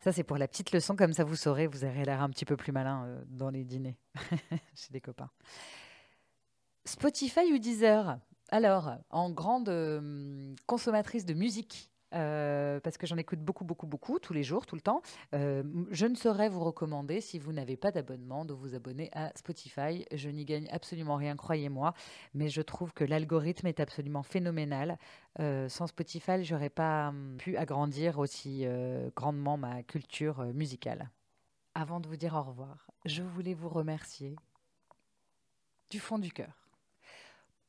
Ça, 0.00 0.12
c'est 0.12 0.24
pour 0.24 0.36
la 0.36 0.48
petite 0.48 0.72
leçon, 0.72 0.96
comme 0.96 1.12
ça 1.12 1.24
vous 1.24 1.36
saurez, 1.36 1.66
vous 1.66 1.84
aurez 1.84 2.04
l'air 2.04 2.22
un 2.22 2.30
petit 2.30 2.44
peu 2.44 2.56
plus 2.56 2.72
malin 2.72 3.22
dans 3.28 3.50
les 3.50 3.64
dîners 3.64 3.96
chez 4.74 4.92
des 4.92 5.00
copains. 5.00 5.30
Spotify 6.84 7.52
ou 7.52 7.58
Deezer? 7.58 8.18
Alors, 8.50 8.96
en 9.10 9.30
grande 9.30 9.68
euh, 9.68 10.54
consommatrice 10.66 11.24
de 11.24 11.34
musique, 11.34 11.91
euh, 12.12 12.80
parce 12.80 12.98
que 12.98 13.06
j'en 13.06 13.16
écoute 13.16 13.40
beaucoup, 13.40 13.64
beaucoup, 13.64 13.86
beaucoup, 13.86 14.18
tous 14.18 14.32
les 14.32 14.42
jours, 14.42 14.66
tout 14.66 14.74
le 14.74 14.80
temps. 14.80 15.02
Euh, 15.34 15.62
je 15.90 16.06
ne 16.06 16.14
saurais 16.14 16.48
vous 16.48 16.64
recommander, 16.64 17.20
si 17.20 17.38
vous 17.38 17.52
n'avez 17.52 17.76
pas 17.76 17.90
d'abonnement, 17.90 18.44
de 18.44 18.52
vous 18.52 18.74
abonner 18.74 19.10
à 19.12 19.32
Spotify. 19.36 20.06
Je 20.12 20.28
n'y 20.28 20.44
gagne 20.44 20.68
absolument 20.70 21.16
rien, 21.16 21.36
croyez-moi, 21.36 21.94
mais 22.34 22.48
je 22.48 22.62
trouve 22.62 22.92
que 22.92 23.04
l'algorithme 23.04 23.66
est 23.66 23.80
absolument 23.80 24.22
phénoménal. 24.22 24.98
sans 25.38 25.86
Spotify, 25.86 26.44
j'aurais 26.44 26.70
pas 26.70 27.08
hum, 27.08 27.36
pu 27.38 27.56
agrandir 27.56 28.18
aussi 28.18 28.66
grandement 29.16 29.56
ma 29.56 29.82
culture 29.82 30.44
musicale. 30.54 31.10
Avant 31.74 32.00
de 32.00 32.08
vous 32.08 32.16
dire 32.16 32.34
au 32.34 32.42
revoir, 32.42 32.90
je 33.06 33.22
voulais 33.22 33.54
vous 33.54 33.68
remercier 33.68 34.36
du 35.90 36.00
fond 36.00 36.18
du 36.18 36.32
cœur 36.32 36.68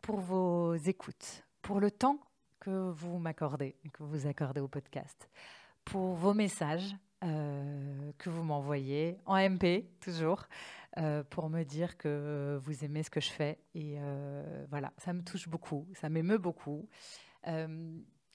pour 0.02 0.20
vos 0.20 0.76
écoutes, 0.76 1.44
pour 1.62 1.80
le 1.80 1.90
temps 1.90 2.20
que 2.64 2.92
vous 2.92 3.18
m'accordez, 3.20 3.76
que 3.92 4.04
vous 4.04 4.28
accordez 4.28 4.62
au 4.62 4.68
podcast, 4.68 5.30
pour 5.86 6.16
vos 6.16 6.34
messages 6.34 6.96
que 7.22 8.30
vous 8.30 8.44
m'envoyez 8.44 9.18
en 9.26 9.38
MP 9.38 9.86
toujours. 10.02 10.44
pour 11.30 11.50
me 11.50 11.64
dire 11.64 11.96
que 11.98 12.60
vous 12.62 12.84
aimez 12.84 13.02
ce 13.02 13.10
que 13.10 13.22
je 13.22 13.30
fais. 13.30 13.60
Et 13.76 13.98
voilà, 14.70 14.92
ça 14.98 15.14
me 15.14 15.24
touche 15.24 15.48
beaucoup, 15.48 15.88
ça 15.94 16.10
m'émeut 16.10 16.38
beaucoup 16.38 16.90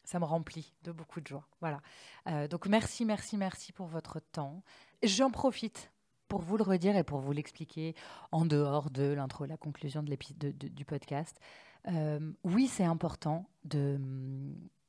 ça 0.08 0.18
me 0.18 0.24
remplit 0.24 0.74
de 0.84 0.92
beaucoup 0.92 1.20
de 1.20 1.26
joie. 1.26 1.46
Voilà. 1.60 1.82
Euh, 2.28 2.48
donc 2.48 2.66
merci, 2.66 3.04
merci, 3.04 3.36
merci 3.36 3.72
pour 3.72 3.86
votre 3.86 4.20
temps. 4.20 4.62
J'en 5.02 5.30
profite 5.30 5.92
pour 6.28 6.40
vous 6.40 6.56
le 6.56 6.62
redire 6.62 6.96
et 6.96 7.04
pour 7.04 7.20
vous 7.20 7.32
l'expliquer 7.32 7.94
en 8.32 8.46
dehors 8.46 8.90
de 8.90 9.12
l'intro, 9.12 9.44
la 9.44 9.58
conclusion 9.58 10.02
de 10.02 10.16
du 10.50 10.84
podcast. 10.86 11.38
Euh, 11.86 12.32
oui, 12.44 12.66
c'est 12.66 12.84
important 12.84 13.48
de 13.64 13.98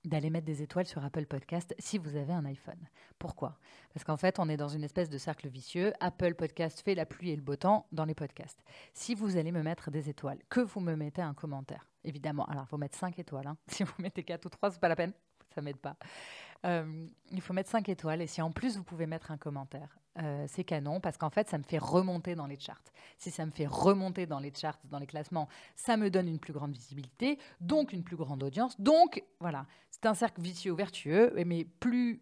d'aller 0.05 0.29
mettre 0.29 0.45
des 0.45 0.61
étoiles 0.61 0.85
sur 0.85 1.03
Apple 1.03 1.25
Podcast 1.25 1.75
si 1.77 1.97
vous 1.97 2.15
avez 2.15 2.33
un 2.33 2.45
iPhone. 2.45 2.79
Pourquoi? 3.17 3.57
Parce 3.93 4.03
qu'en 4.03 4.17
fait, 4.17 4.39
on 4.39 4.47
est 4.47 4.57
dans 4.57 4.69
une 4.69 4.83
espèce 4.83 5.09
de 5.09 5.17
cercle 5.17 5.47
vicieux. 5.49 5.93
Apple 5.99 6.35
Podcast 6.35 6.81
fait 6.81 6.95
la 6.95 7.05
pluie 7.05 7.31
et 7.31 7.35
le 7.35 7.41
beau 7.41 7.55
temps 7.55 7.85
dans 7.91 8.05
les 8.05 8.15
podcasts. 8.15 8.63
Si 8.93 9.13
vous 9.13 9.37
allez 9.37 9.51
me 9.51 9.61
mettre 9.61 9.91
des 9.91 10.09
étoiles, 10.09 10.39
que 10.49 10.61
vous 10.61 10.79
me 10.79 10.95
mettez 10.95 11.21
un 11.21 11.33
commentaire, 11.33 11.89
évidemment. 12.03 12.45
Alors, 12.45 12.63
il 12.65 12.69
faut 12.69 12.77
mettre 12.77 12.97
5 12.97 13.19
étoiles. 13.19 13.47
Hein. 13.47 13.57
Si 13.67 13.83
vous 13.83 13.93
mettez 13.99 14.23
4 14.23 14.45
ou 14.45 14.49
3, 14.49 14.71
c'est 14.71 14.79
pas 14.79 14.89
la 14.89 14.95
peine. 14.95 15.13
Ça 15.53 15.61
m'aide 15.61 15.77
pas. 15.77 15.95
Euh, 16.65 17.07
il 17.31 17.41
faut 17.41 17.53
mettre 17.53 17.69
5 17.69 17.89
étoiles. 17.89 18.21
Et 18.21 18.27
si 18.27 18.41
en 18.41 18.51
plus, 18.51 18.77
vous 18.77 18.83
pouvez 18.83 19.05
mettre 19.05 19.31
un 19.31 19.37
commentaire, 19.37 19.97
euh, 20.17 20.45
c'est 20.47 20.63
canon 20.63 20.99
parce 20.99 21.17
qu'en 21.17 21.29
fait, 21.29 21.47
ça 21.49 21.57
me 21.57 21.63
fait 21.63 21.77
remonter 21.77 22.35
dans 22.35 22.47
les 22.47 22.59
charts. 22.59 22.81
Si 23.17 23.31
ça 23.31 23.45
me 23.45 23.51
fait 23.51 23.67
remonter 23.67 24.25
dans 24.25 24.39
les 24.39 24.53
charts, 24.53 24.79
dans 24.85 24.99
les 24.99 25.07
classements, 25.07 25.47
ça 25.75 25.97
me 25.97 26.09
donne 26.09 26.27
une 26.27 26.39
plus 26.39 26.53
grande 26.53 26.71
visibilité, 26.71 27.37
donc 27.61 27.93
une 27.93 28.03
plus 28.03 28.15
grande 28.15 28.43
audience. 28.43 28.79
Donc, 28.79 29.23
voilà, 29.39 29.65
c'est 29.91 30.05
un 30.05 30.13
cercle 30.13 30.41
vicieux 30.41 30.73
vertueux. 30.73 31.33
Mais 31.45 31.65
plus 31.65 32.21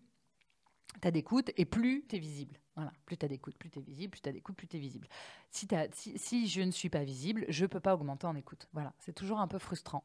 tu 1.01 1.07
as 1.07 1.11
d'écoute 1.11 1.51
et 1.57 1.65
plus 1.65 2.05
tu 2.07 2.15
es 2.15 2.19
visible. 2.19 2.59
Voilà, 2.75 2.91
plus 3.05 3.17
tu 3.17 3.25
as 3.25 3.29
d'écoute, 3.29 3.55
plus 3.57 3.71
tu 3.71 3.79
es 3.79 3.81
visible, 3.81 4.11
plus 4.11 4.21
tu 4.21 4.29
as 4.29 4.31
d'écoute, 4.31 4.55
plus 4.55 4.67
tu 4.67 4.77
es 4.77 4.79
visible. 4.79 5.07
Si, 5.49 6.47
je 6.47 6.61
ne 6.61 6.69
suis 6.69 6.89
pas 6.89 7.03
visible, 7.03 7.45
je 7.49 7.63
ne 7.63 7.67
peux 7.67 7.79
pas 7.79 7.95
augmenter 7.95 8.27
en 8.27 8.35
écoute. 8.35 8.67
Voilà, 8.73 8.93
c'est 8.99 9.13
toujours 9.13 9.39
un 9.39 9.47
peu 9.47 9.57
frustrant. 9.57 10.03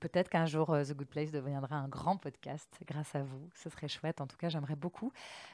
Peut-être 0.00 0.28
qu'un 0.28 0.46
jour, 0.46 0.70
euh, 0.70 0.84
The 0.84 0.94
Good 0.94 1.08
Place 1.08 1.30
deviendra 1.30 1.76
un 1.76 1.88
grand 1.88 2.16
podcast 2.16 2.78
grâce 2.86 3.14
à 3.14 3.22
vous. 3.22 3.48
Ce 3.54 3.68
serait 3.68 3.88
chouette. 3.88 4.20
En 4.20 4.26
tout 4.26 4.36
cas, 4.36 4.48
j'aimerais 4.48 4.76
beaucoup. 4.76 5.12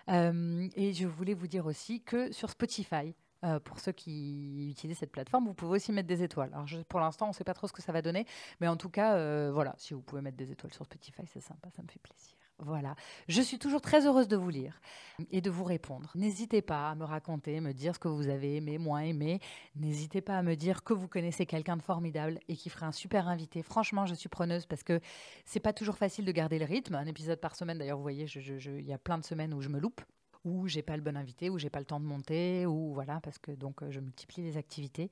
Euh, 0.09 0.69
et 0.77 0.93
je 0.93 1.07
voulais 1.07 1.35
vous 1.35 1.49
dire 1.49 1.67
aussi 1.67 2.01
que 2.01 2.33
sur 2.33 2.51
Spotify, 2.51 3.15
euh, 3.45 3.61
pour 3.61 3.81
ceux 3.81 3.93
qui 3.93 4.71
utilisent 4.71 4.99
cette 4.99 5.13
plateforme, 5.13 5.47
vous 5.47 5.55
pouvez 5.55 5.77
aussi 5.77 5.93
mettre 5.93 6.09
des 6.09 6.23
étoiles. 6.23 6.51
Alors, 6.53 6.67
pour 6.89 7.01
l'instant, 7.01 7.27
on 7.27 7.31
ne 7.31 7.35
sait 7.35 7.45
pas 7.45 7.55
trop 7.55 7.67
ce 7.67 7.73
que 7.73 7.83
ça 7.83 7.93
va 7.93 8.03
donner, 8.03 8.25
mais 8.61 8.69
en 8.69 8.77
tout 8.77 8.89
cas, 8.89 9.51
voilà, 9.51 9.75
si 9.79 9.95
vous 9.95 10.01
pouvez 10.01 10.23
mettre 10.23 10.37
des 10.37 10.51
étoiles 10.51 10.73
sur 10.73 10.85
Spotify, 10.85 11.23
c'est 11.27 11.41
sympa, 11.41 11.69
ça 11.71 11.83
me 11.83 11.89
fait 11.89 12.01
plaisir. 12.01 12.36
Voilà. 12.59 12.97
Je 13.29 13.43
suis 13.43 13.59
toujours 13.59 13.83
très 13.83 14.07
heureuse 14.07 14.29
de 14.29 14.37
vous 14.37 14.49
lire 14.49 14.81
et 15.31 15.43
de 15.43 15.51
vous 15.51 15.65
répondre. 15.65 16.11
N'hésitez 16.15 16.63
pas 16.63 16.91
à 16.91 16.95
me 16.95 17.05
raconter, 17.05 17.61
me 17.61 17.73
dire 17.73 17.95
ce 17.95 17.99
que 17.99 18.09
vous 18.09 18.29
avez 18.29 18.57
aimé, 18.57 18.79
moins 18.79 19.01
aimé. 19.01 19.41
N'hésitez 19.75 20.23
pas 20.23 20.39
à 20.39 20.43
me 20.43 20.57
dire 20.57 20.83
que 20.83 20.95
vous 20.95 21.07
connaissez 21.07 21.45
quelqu'un 21.45 21.77
de 21.77 21.83
formidable 21.83 22.41
et 22.49 22.57
qui 22.57 22.71
ferait 22.71 22.87
un 22.87 22.93
super 22.93 23.29
invité. 23.29 23.63
Franchement, 23.63 24.07
je 24.07 24.15
suis 24.15 24.31
preneuse 24.31 24.65
parce 24.65 24.83
que 24.83 25.01
c'est 25.45 25.61
pas 25.61 25.75
toujours 25.75 25.99
facile 25.99 26.25
de 26.25 26.33
garder 26.33 26.59
le 26.59 26.65
rythme. 26.65 26.95
Un 26.95 27.07
épisode 27.07 27.41
par 27.41 27.57
semaine, 27.57 27.79
d'ailleurs, 27.79 27.99
vous 27.99 28.03
voyez, 28.03 28.25
il 28.25 28.87
y 28.87 28.93
a 28.93 28.99
plein 28.99 29.19
de 29.19 29.25
semaines 29.25 29.53
où 29.53 29.61
je 29.61 29.69
me 29.69 29.79
loupe 29.79 30.01
où 30.45 30.69
j'ai 30.69 30.83
pas 30.83 30.97
le 30.97 31.03
bon 31.03 31.17
invité, 31.17 31.51
où 31.51 31.59
j'ai 31.59 31.71
pas 31.71 31.81
le 31.81 31.85
temps 31.85 31.99
de 31.99 32.05
monter, 32.05 32.67
ou 32.67 32.95
voilà, 32.95 33.21
parce 33.21 33.37
que 33.37 33.51
donc 33.51 33.81
je 33.91 33.99
multiplie 33.99 34.45
les 34.45 34.57
activités. 34.57 35.11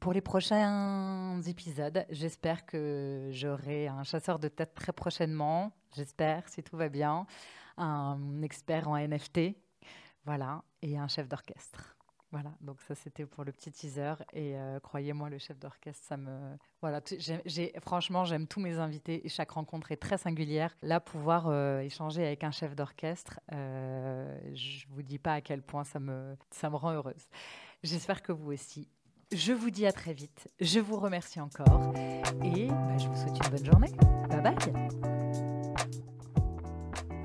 Pour 0.00 0.14
les 0.14 0.22
prochains 0.22 1.42
épisodes, 1.42 2.06
j'espère 2.08 2.64
que 2.64 3.28
j'aurai 3.32 3.86
un 3.86 4.02
chasseur 4.02 4.38
de 4.38 4.48
tête 4.48 4.72
très 4.74 4.94
prochainement. 4.94 5.72
J'espère, 5.94 6.48
si 6.48 6.62
tout 6.62 6.78
va 6.78 6.88
bien. 6.88 7.26
Un 7.76 8.40
expert 8.40 8.88
en 8.88 8.96
NFT. 8.96 9.56
Voilà. 10.24 10.64
Et 10.80 10.96
un 10.96 11.06
chef 11.06 11.28
d'orchestre. 11.28 11.96
Voilà, 12.32 12.52
donc 12.60 12.80
ça 12.80 12.94
c'était 12.94 13.26
pour 13.26 13.44
le 13.44 13.50
petit 13.50 13.72
teaser 13.72 14.14
et 14.32 14.56
euh, 14.56 14.78
croyez-moi 14.78 15.28
le 15.28 15.38
chef 15.38 15.58
d'orchestre 15.58 16.06
ça 16.06 16.16
me 16.16 16.56
voilà 16.80 17.00
franchement 17.80 18.24
j'aime 18.24 18.46
tous 18.46 18.60
mes 18.60 18.78
invités 18.78 19.26
et 19.26 19.28
chaque 19.28 19.50
rencontre 19.50 19.90
est 19.90 19.96
très 19.96 20.16
singulière. 20.16 20.76
Là 20.82 21.00
pouvoir 21.00 21.48
euh, 21.48 21.80
échanger 21.80 22.24
avec 22.24 22.44
un 22.44 22.52
chef 22.52 22.76
d'orchestre, 22.76 23.40
euh, 23.52 24.38
je 24.54 24.86
vous 24.90 25.02
dis 25.02 25.18
pas 25.18 25.34
à 25.34 25.40
quel 25.40 25.60
point 25.60 25.82
ça 25.82 25.98
me 25.98 26.36
ça 26.52 26.70
me 26.70 26.76
rend 26.76 26.92
heureuse. 26.92 27.28
J'espère 27.82 28.22
que 28.22 28.30
vous 28.30 28.52
aussi. 28.52 28.88
Je 29.32 29.52
vous 29.52 29.70
dis 29.70 29.86
à 29.86 29.92
très 29.92 30.12
vite. 30.12 30.48
Je 30.60 30.80
vous 30.80 30.96
remercie 30.96 31.40
encore. 31.40 31.92
Et 32.42 32.66
bah, 32.66 32.98
je 32.98 33.06
vous 33.06 33.14
souhaite 33.14 33.38
une 33.44 33.56
bonne 33.56 33.64
journée. 33.64 33.92
Bye 34.28 34.42
bye. 34.42 34.56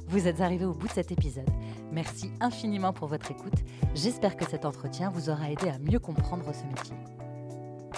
Vous 0.07 0.27
êtes 0.27 0.39
arrivé 0.39 0.65
au 0.65 0.73
bout 0.73 0.87
de 0.87 0.93
cet 0.93 1.11
épisode. 1.11 1.49
Merci 1.91 2.29
infiniment 2.41 2.93
pour 2.93 3.07
votre 3.07 3.31
écoute. 3.31 3.57
J'espère 3.95 4.37
que 4.37 4.47
cet 4.47 4.65
entretien 4.65 5.09
vous 5.09 5.31
aura 5.31 5.49
aidé 5.49 5.67
à 5.67 5.79
mieux 5.79 5.97
comprendre 5.97 6.53
ce 6.53 6.63
métier. 6.65 6.95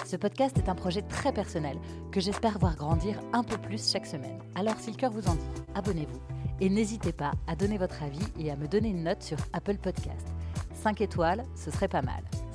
Ce 0.06 0.16
podcast 0.16 0.56
est 0.56 0.70
un 0.70 0.74
projet 0.74 1.02
très 1.02 1.34
personnel 1.34 1.76
que 2.10 2.20
j'espère 2.20 2.58
voir 2.58 2.76
grandir 2.76 3.20
un 3.34 3.42
peu 3.42 3.58
plus 3.58 3.92
chaque 3.92 4.06
semaine. 4.06 4.38
Alors 4.54 4.80
si 4.80 4.90
le 4.90 4.96
cœur 4.96 5.10
vous 5.10 5.28
en 5.28 5.34
dit, 5.34 5.62
abonnez-vous 5.74 6.20
et 6.60 6.70
n'hésitez 6.70 7.12
pas 7.12 7.32
à 7.46 7.54
donner 7.56 7.76
votre 7.76 8.02
avis 8.02 8.26
et 8.38 8.50
à 8.50 8.56
me 8.56 8.68
donner 8.68 8.88
une 8.88 9.04
note 9.04 9.22
sur 9.22 9.36
Apple 9.52 9.76
Podcast. 9.76 10.28
5 10.72 11.02
étoiles, 11.02 11.44
ce 11.54 11.70
serait 11.70 11.88
pas 11.88 12.02
mal. 12.02 12.22